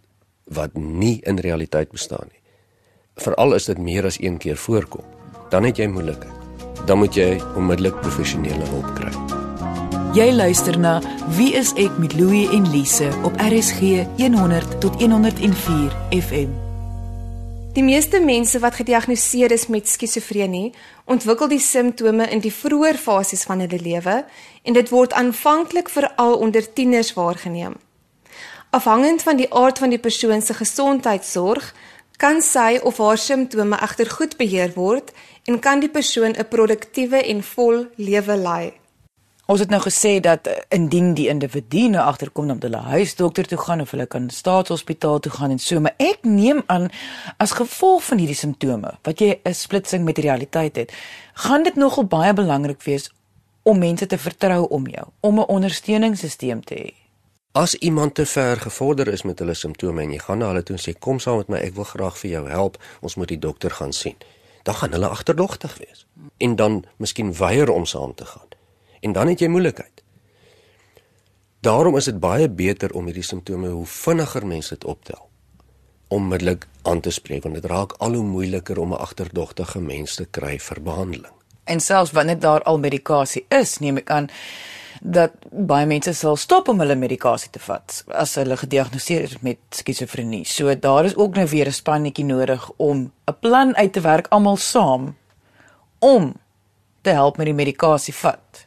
wat 0.54 0.76
nie 0.76 1.18
in 1.26 1.40
realiteit 1.40 1.90
bestaan 1.90 2.28
nie. 2.28 2.40
Veral 3.24 3.56
as 3.56 3.66
dit 3.66 3.78
meer 3.80 4.06
as 4.06 4.20
een 4.20 4.36
keer 4.38 4.60
voorkom, 4.60 5.02
dan 5.50 5.64
het 5.66 5.80
jy 5.80 5.88
moeilikheid. 5.90 6.84
Dan 6.86 7.00
moet 7.00 7.16
jy 7.16 7.40
onmiddellik 7.56 7.96
professionele 8.04 8.68
hulp 8.70 8.90
kry. 8.94 9.10
Jy 10.14 10.28
luister 10.30 10.78
na 10.78 11.00
Wie 11.34 11.56
is 11.58 11.72
ek 11.80 11.96
met 11.98 12.14
Louie 12.14 12.44
en 12.54 12.68
Lise 12.70 13.10
op 13.24 13.34
RSG 13.40 14.04
100 14.20 14.78
tot 14.84 15.00
104 15.02 15.98
FM. 16.20 16.63
Die 17.74 17.82
meeste 17.82 18.20
mense 18.20 18.60
wat 18.62 18.76
gediagnoseer 18.78 19.50
is 19.50 19.64
met 19.66 19.88
skizofrenie, 19.90 20.68
ontwikkel 21.10 21.48
die 21.50 21.58
simptome 21.58 22.28
in 22.30 22.38
die 22.38 22.52
vroeë 22.54 22.92
fases 23.02 23.42
van 23.48 23.64
hulle 23.64 23.80
lewe 23.82 24.20
en 24.62 24.76
dit 24.76 24.92
word 24.94 25.16
aanvanklik 25.18 25.90
veral 25.90 26.36
onder 26.38 26.68
tieners 26.72 27.10
waargeneem. 27.18 27.74
Afhangend 28.70 29.26
van 29.26 29.42
die 29.42 29.50
aard 29.50 29.82
van 29.82 29.90
die 29.90 29.98
persoon 29.98 30.42
se 30.42 30.54
gesondheidsorg, 30.54 31.72
kan 32.22 32.38
sy 32.46 32.78
of 32.78 33.02
haar 33.02 33.18
simptome 33.18 33.82
egter 33.82 34.10
goed 34.20 34.38
beheer 34.38 34.70
word 34.78 35.10
en 35.50 35.58
kan 35.58 35.82
die 35.82 35.90
persoon 35.90 36.38
'n 36.38 36.48
produktiewe 36.48 37.26
en 37.26 37.42
vol 37.42 37.86
lewe 37.96 38.36
lei. 38.36 38.83
Ons 39.44 39.60
het 39.60 39.68
nou 39.68 39.80
gesê 39.84 40.20
dat 40.24 40.46
eh, 40.46 40.56
indien 40.68 41.10
die 41.14 41.26
individu 41.28 41.88
nou 41.92 42.00
agterkom 42.04 42.50
om 42.50 42.60
hulle 42.64 42.80
huisdokter 42.80 43.44
toe 43.46 43.58
gaan 43.60 43.80
of 43.80 43.90
hulle 43.92 44.06
kan 44.06 44.30
staatshospitaal 44.32 45.20
toe 45.20 45.32
gaan 45.32 45.52
en 45.52 45.60
so, 45.60 45.80
maar 45.84 45.92
ek 46.00 46.24
neem 46.24 46.62
aan 46.72 46.88
as 47.36 47.52
gevolg 47.58 48.06
van 48.06 48.22
hierdie 48.22 48.38
simptome 48.38 48.94
wat 49.04 49.20
jy 49.20 49.36
'n 49.44 49.54
splitsing 49.54 50.04
met 50.04 50.18
realiteit 50.18 50.76
het, 50.76 50.92
gaan 51.34 51.62
dit 51.62 51.76
nogal 51.76 52.04
baie 52.04 52.32
belangrik 52.32 52.82
wees 52.82 53.10
om 53.62 53.78
mense 53.78 54.06
te 54.06 54.18
vertrou 54.18 54.66
om 54.68 54.86
jou, 54.86 55.06
om 55.20 55.38
'n 55.40 55.48
ondersteuningssisteem 55.48 56.64
te 56.64 56.74
hê. 56.74 56.94
As 57.52 57.74
iemand 57.74 58.14
te 58.14 58.26
ver 58.26 58.56
gevorder 58.56 59.08
is 59.08 59.22
met 59.22 59.38
hulle 59.38 59.54
simptome 59.54 60.02
en 60.02 60.10
jy 60.10 60.18
gaan 60.18 60.38
na 60.38 60.46
hulle 60.46 60.62
toe 60.62 60.76
en 60.76 60.82
sê 60.82 60.98
kom 60.98 61.18
saam 61.18 61.36
met 61.36 61.48
my, 61.48 61.58
ek 61.58 61.74
wil 61.74 61.84
graag 61.84 62.18
vir 62.18 62.30
jou 62.30 62.48
help, 62.48 62.82
ons 63.00 63.14
moet 63.14 63.28
die 63.28 63.38
dokter 63.38 63.70
gaan 63.70 63.92
sien. 63.92 64.16
Dan 64.62 64.74
gaan 64.74 64.92
hulle 64.92 65.08
agterdogtig 65.08 65.78
wees 65.78 66.06
en 66.38 66.56
dan 66.56 66.84
miskien 66.96 67.34
weier 67.36 67.70
om 67.70 67.84
saam 67.84 68.14
te 68.14 68.24
gaan 68.24 68.48
en 69.04 69.12
dan 69.12 69.28
het 69.28 69.44
jy 69.44 69.50
moeilikheid. 69.52 70.02
Daarom 71.64 71.96
is 71.96 72.08
dit 72.08 72.18
baie 72.20 72.48
beter 72.48 72.92
om 72.96 73.06
hierdie 73.08 73.24
simptome 73.24 73.68
hoe 73.72 73.86
vinniger 73.86 74.46
mense 74.46 74.74
dit 74.74 74.84
optel 74.84 75.28
onmiddellik 76.14 76.66
aan 76.82 77.00
te 77.00 77.10
spreek 77.10 77.42
want 77.42 77.54
dit 77.54 77.64
raak 77.64 77.96
al 78.04 78.14
hoe 78.14 78.24
moeiliker 78.24 78.78
om 78.78 78.92
'n 78.92 79.04
agterdogtige 79.06 79.80
mens 79.80 80.14
te 80.14 80.26
kry 80.30 80.58
vir 80.58 80.82
behandeling. 80.82 81.34
En 81.64 81.80
selfs 81.80 82.12
wanneer 82.12 82.38
daar 82.38 82.62
al 82.62 82.78
medikasie 82.78 83.46
is, 83.48 83.78
neem 83.78 83.96
ek 83.96 84.10
aan 84.10 84.28
dat 85.00 85.32
baie 85.50 85.86
mense 85.86 86.12
sal 86.12 86.36
stop 86.36 86.68
om 86.68 86.78
hulle 86.78 86.94
medikasie 86.94 87.50
te 87.50 87.58
vat 87.58 88.04
as 88.08 88.34
hulle 88.34 88.56
gediagnoseer 88.56 89.22
is 89.22 89.40
met 89.40 89.58
skizofrenie. 89.70 90.44
So 90.44 90.78
daar 90.78 91.04
is 91.04 91.16
ook 91.16 91.34
nou 91.34 91.48
weer 91.48 91.66
'n 91.66 91.72
spannetjie 91.72 92.24
nodig 92.24 92.70
om 92.76 93.12
'n 93.26 93.36
plan 93.40 93.76
uit 93.76 93.92
te 93.92 94.00
werk 94.00 94.26
almal 94.28 94.56
saam 94.56 95.16
om 95.98 96.34
te 97.00 97.10
help 97.10 97.36
met 97.36 97.46
die 97.46 97.54
medikasie 97.54 98.14
vat. 98.14 98.63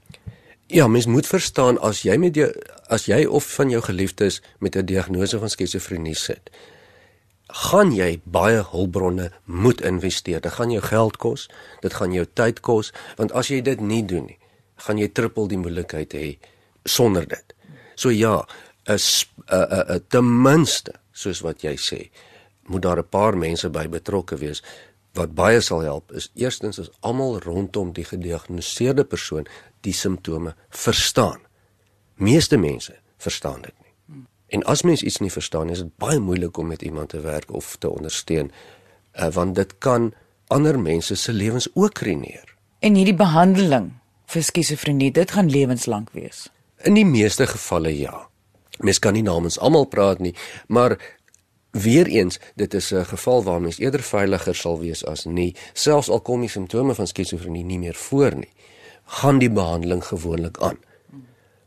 Ja, 0.67 0.87
mens 0.87 1.05
moet 1.05 1.27
verstaan 1.27 1.77
as 1.79 2.01
jy 2.03 2.17
met 2.19 2.35
jou 2.35 2.47
as 2.91 3.05
jy 3.07 3.21
of 3.25 3.45
van 3.55 3.69
jou 3.71 3.79
geliefdes 3.81 4.41
met 4.59 4.75
'n 4.75 4.85
diagnose 4.85 5.39
van 5.39 5.49
skizofrenie 5.49 6.15
sit, 6.15 6.49
gaan 7.47 7.95
jy 7.95 8.19
baie 8.23 8.63
hulpbronne 8.71 9.31
moet 9.45 9.81
investeer. 9.81 10.41
Dit 10.41 10.51
gaan 10.51 10.71
jou 10.71 10.81
geld 10.81 11.17
kos, 11.17 11.49
dit 11.81 11.93
gaan 11.93 12.11
jou 12.13 12.25
tyd 12.33 12.59
kos, 12.59 12.91
want 13.15 13.31
as 13.31 13.47
jy 13.47 13.61
dit 13.61 13.79
nie 13.79 14.05
doen 14.05 14.25
nie, 14.25 14.39
gaan 14.75 14.97
jy 14.97 15.07
trippel 15.07 15.47
die 15.47 15.57
moeilikheid 15.57 16.13
hê 16.13 16.37
sonder 16.83 17.27
dit. 17.27 17.53
So 17.95 18.09
ja, 18.09 18.47
is 18.85 19.25
'n 19.47 19.95
'n 19.95 20.03
ten 20.09 20.41
minste, 20.41 20.93
soos 21.11 21.41
wat 21.41 21.61
jy 21.61 21.75
sê, 21.75 22.09
moet 22.65 22.81
daar 22.81 22.99
'n 22.99 23.09
paar 23.09 23.37
mense 23.37 23.69
by 23.69 23.87
betrokke 23.87 24.37
wees 24.37 24.61
wat 25.17 25.33
baie 25.37 25.61
sal 25.61 25.81
help 25.85 26.11
is 26.11 26.29
eerstens 26.35 26.79
is 26.81 26.91
almal 26.99 27.39
rondom 27.45 27.93
die 27.93 28.05
gediagnoseerde 28.05 29.05
persoon 29.05 29.47
die 29.81 29.93
simptome 29.93 30.55
verstaan. 30.69 31.39
Meeste 32.15 32.57
mense 32.57 32.95
verstaan 33.17 33.61
dit 33.61 33.73
nie. 33.83 34.23
En 34.47 34.63
as 34.63 34.81
mens 34.81 35.03
iets 35.03 35.19
nie 35.19 35.31
verstaan, 35.31 35.69
is 35.69 35.83
dit 35.83 35.95
baie 35.99 36.19
moeilik 36.19 36.57
om 36.57 36.67
met 36.67 36.81
iemand 36.81 37.09
te 37.09 37.19
werk 37.19 37.51
of 37.53 37.75
te 37.79 37.89
ondersteun, 37.89 38.51
uh, 39.13 39.27
want 39.31 39.55
dit 39.55 39.77
kan 39.77 40.13
ander 40.47 40.79
mense 40.79 41.15
se 41.15 41.33
lewens 41.33 41.67
ook 41.73 41.99
ruïneer. 41.99 42.55
En 42.79 42.95
hierdie 42.95 43.17
behandeling 43.17 43.91
vir 44.31 44.43
skizofrenie, 44.43 45.11
dit 45.11 45.31
gaan 45.31 45.49
lewenslank 45.49 46.13
wees. 46.15 46.47
In 46.87 46.95
die 46.95 47.05
meeste 47.05 47.47
gevalle 47.47 47.91
ja. 47.97 48.27
Mens 48.77 48.99
kan 48.99 49.13
nie 49.17 49.25
namens 49.25 49.59
almal 49.59 49.87
praat 49.89 50.19
nie, 50.23 50.35
maar 50.67 50.95
Weereens, 51.77 52.39
dit 52.55 52.73
is 52.73 52.93
'n 52.93 53.05
geval 53.05 53.43
waar 53.43 53.61
mens 53.61 53.77
eerder 53.77 54.01
veiliger 54.01 54.55
sal 54.55 54.79
wees 54.79 55.05
as 55.05 55.25
nie, 55.25 55.55
selfs 55.73 56.09
al 56.09 56.21
kom 56.21 56.39
die 56.39 56.49
simptome 56.49 56.95
van 56.95 57.07
skizofrenie 57.07 57.63
nie 57.63 57.79
meer 57.79 57.95
voor 57.95 58.35
nie, 58.35 58.53
gaan 59.07 59.39
die 59.39 59.51
behandeling 59.51 60.03
gewoonlik 60.05 60.57
aan 60.57 60.77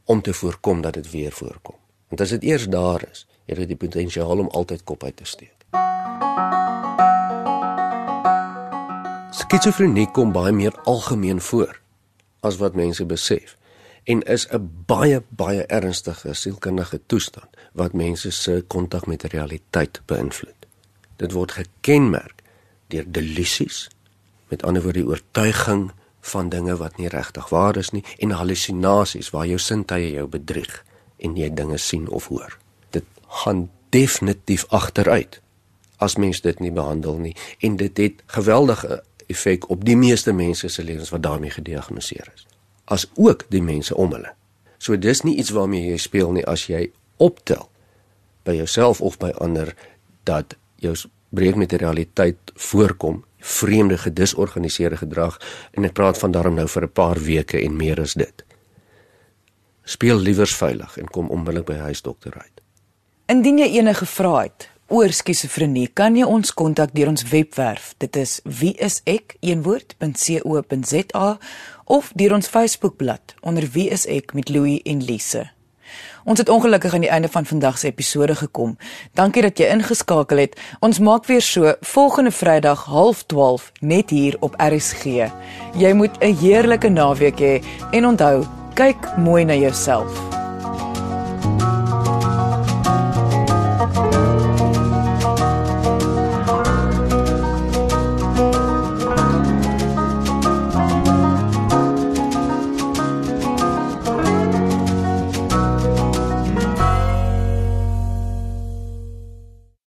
om 0.04 0.22
te 0.22 0.34
voorkom 0.34 0.80
dat 0.80 0.94
dit 0.94 1.10
weer 1.10 1.32
voorkom. 1.32 1.74
Want 2.08 2.20
as 2.20 2.28
dit 2.28 2.42
eers 2.42 2.68
daar 2.68 3.04
is, 3.10 3.26
het 3.46 3.56
dit 3.56 3.68
die 3.68 3.76
potensiaal 3.76 4.38
om 4.38 4.48
altyd 4.48 4.84
kop 4.84 5.04
uit 5.04 5.16
te 5.16 5.24
steek. 5.24 5.56
Skizofrenie 9.30 10.10
kom 10.10 10.32
baie 10.32 10.52
meer 10.52 10.74
algemeen 10.84 11.40
voor 11.40 11.80
as 12.40 12.56
wat 12.56 12.74
mense 12.74 13.06
besef 13.06 13.56
en 14.04 14.22
is 14.22 14.46
'n 14.50 14.70
baie 14.86 15.22
baie 15.28 15.62
ernstige 15.66 16.34
sielkundige 16.34 17.00
toestand 17.06 17.50
wat 17.72 17.92
mense 17.92 18.30
se 18.30 18.64
kontak 18.66 19.06
met 19.06 19.22
realiteit 19.22 20.00
beïnvloed. 20.06 20.66
Dit 21.16 21.32
word 21.32 21.52
gekenmerk 21.52 22.42
deur 22.86 23.04
delusies, 23.06 23.88
met 24.48 24.62
ander 24.62 24.82
woorde 24.82 24.98
die 24.98 25.08
oortuiging 25.08 25.92
van 26.20 26.48
dinge 26.48 26.76
wat 26.76 26.96
nie 26.98 27.08
regtig 27.08 27.48
waar 27.48 27.76
is 27.76 27.90
nie 27.90 28.04
en 28.18 28.30
halusinasies 28.30 29.30
waar 29.30 29.46
jou 29.46 29.58
sintuie 29.58 30.12
jou 30.12 30.26
bedrieg 30.26 30.84
en 31.18 31.36
jy 31.36 31.50
dinge 31.54 31.78
sien 31.78 32.08
of 32.08 32.28
hoor. 32.28 32.58
Dit 32.90 33.04
gaan 33.42 33.68
definitief 33.90 34.66
agteruit 34.68 35.40
as 35.96 36.16
mens 36.16 36.40
dit 36.40 36.60
nie 36.60 36.72
behandel 36.72 37.18
nie 37.18 37.36
en 37.60 37.76
dit 37.76 37.96
het 37.96 38.22
geweldige 38.26 39.02
effek 39.30 39.68
op 39.70 39.84
die 39.84 39.96
meeste 39.96 40.32
mense 40.32 40.68
se 40.68 40.84
lewens 40.84 41.10
wat 41.10 41.22
daarmee 41.22 41.50
gediagnoseer 41.50 42.32
is 42.34 42.46
as 42.90 43.06
ook 43.14 43.44
die 43.48 43.62
mense 43.62 43.94
om 43.94 44.10
hulle. 44.12 44.32
So 44.78 44.98
dis 44.98 45.22
nie 45.22 45.36
iets 45.38 45.52
waarmee 45.54 45.92
jy 45.92 45.98
speel 46.02 46.32
nie 46.34 46.46
as 46.48 46.66
jy 46.66 46.88
optel 47.22 47.68
by 48.48 48.56
jouself 48.56 49.00
of 49.04 49.18
by 49.22 49.30
ander 49.38 49.74
dat 50.26 50.56
jou 50.82 50.96
breek 51.30 51.58
met 51.60 51.70
die 51.70 51.78
realiteit 51.78 52.50
voorkom, 52.58 53.22
vreemde 53.40 53.98
gedisorganiseerde 53.98 54.96
gedrag 54.96 55.40
en 55.72 55.84
ek 55.84 55.92
praat 55.92 56.18
van 56.18 56.30
daarom 56.30 56.54
nou 56.54 56.68
vir 56.68 56.82
'n 56.82 56.92
paar 56.92 57.18
weke 57.18 57.60
en 57.60 57.76
meer 57.76 58.00
as 58.00 58.14
dit. 58.14 58.44
Speel 59.84 60.18
liewers 60.18 60.54
veilig 60.54 60.96
en 60.96 61.08
kom 61.08 61.30
onmiddellik 61.30 61.66
by 61.66 61.74
huisdokter 61.74 62.34
uit. 62.34 62.60
Indien 63.26 63.58
jy 63.58 63.66
enige 63.78 64.06
vrae 64.06 64.42
het 64.42 64.68
oor 64.90 65.12
skizofrenie, 65.14 65.88
kan 65.94 66.16
jy 66.16 66.24
ons 66.26 66.54
kontak 66.54 66.94
deur 66.94 67.08
ons 67.08 67.22
webwerf. 67.30 67.94
Dit 67.98 68.16
is 68.16 68.40
wieisek.co.za 68.44 69.38
of 71.84 72.12
deur 72.14 72.34
ons 72.34 72.48
Facebookblad 72.48 73.34
onder 73.40 73.68
Wie 73.72 73.88
is 73.90 74.06
ek 74.06 74.34
met 74.34 74.48
Louie 74.48 74.82
en 74.82 75.02
Lise. 75.04 75.50
Ons 76.24 76.38
het 76.38 76.48
ongelukkig 76.48 76.94
aan 76.94 77.00
die 77.00 77.10
einde 77.10 77.28
van 77.28 77.46
vandag 77.46 77.78
se 77.78 77.86
episode 77.86 78.34
gekom. 78.34 78.76
Dankie 79.14 79.42
dat 79.42 79.58
jy 79.58 79.66
ingeskakel 79.66 80.36
het. 80.36 80.60
Ons 80.80 80.98
maak 80.98 81.26
weer 81.26 81.42
so 81.42 81.74
volgende 81.80 82.30
Vrydag 82.30 82.86
0.30 82.88 83.70
net 83.80 84.10
hier 84.10 84.36
op 84.40 84.54
RSG. 84.58 85.04
Jy 85.74 85.92
moet 85.92 86.18
'n 86.20 86.36
heerlike 86.36 86.88
naweek 86.88 87.38
hê 87.38 87.62
en 87.90 88.06
onthou, 88.06 88.46
kyk 88.74 89.16
mooi 89.16 89.44
na 89.44 89.54
jouself. 89.54 90.39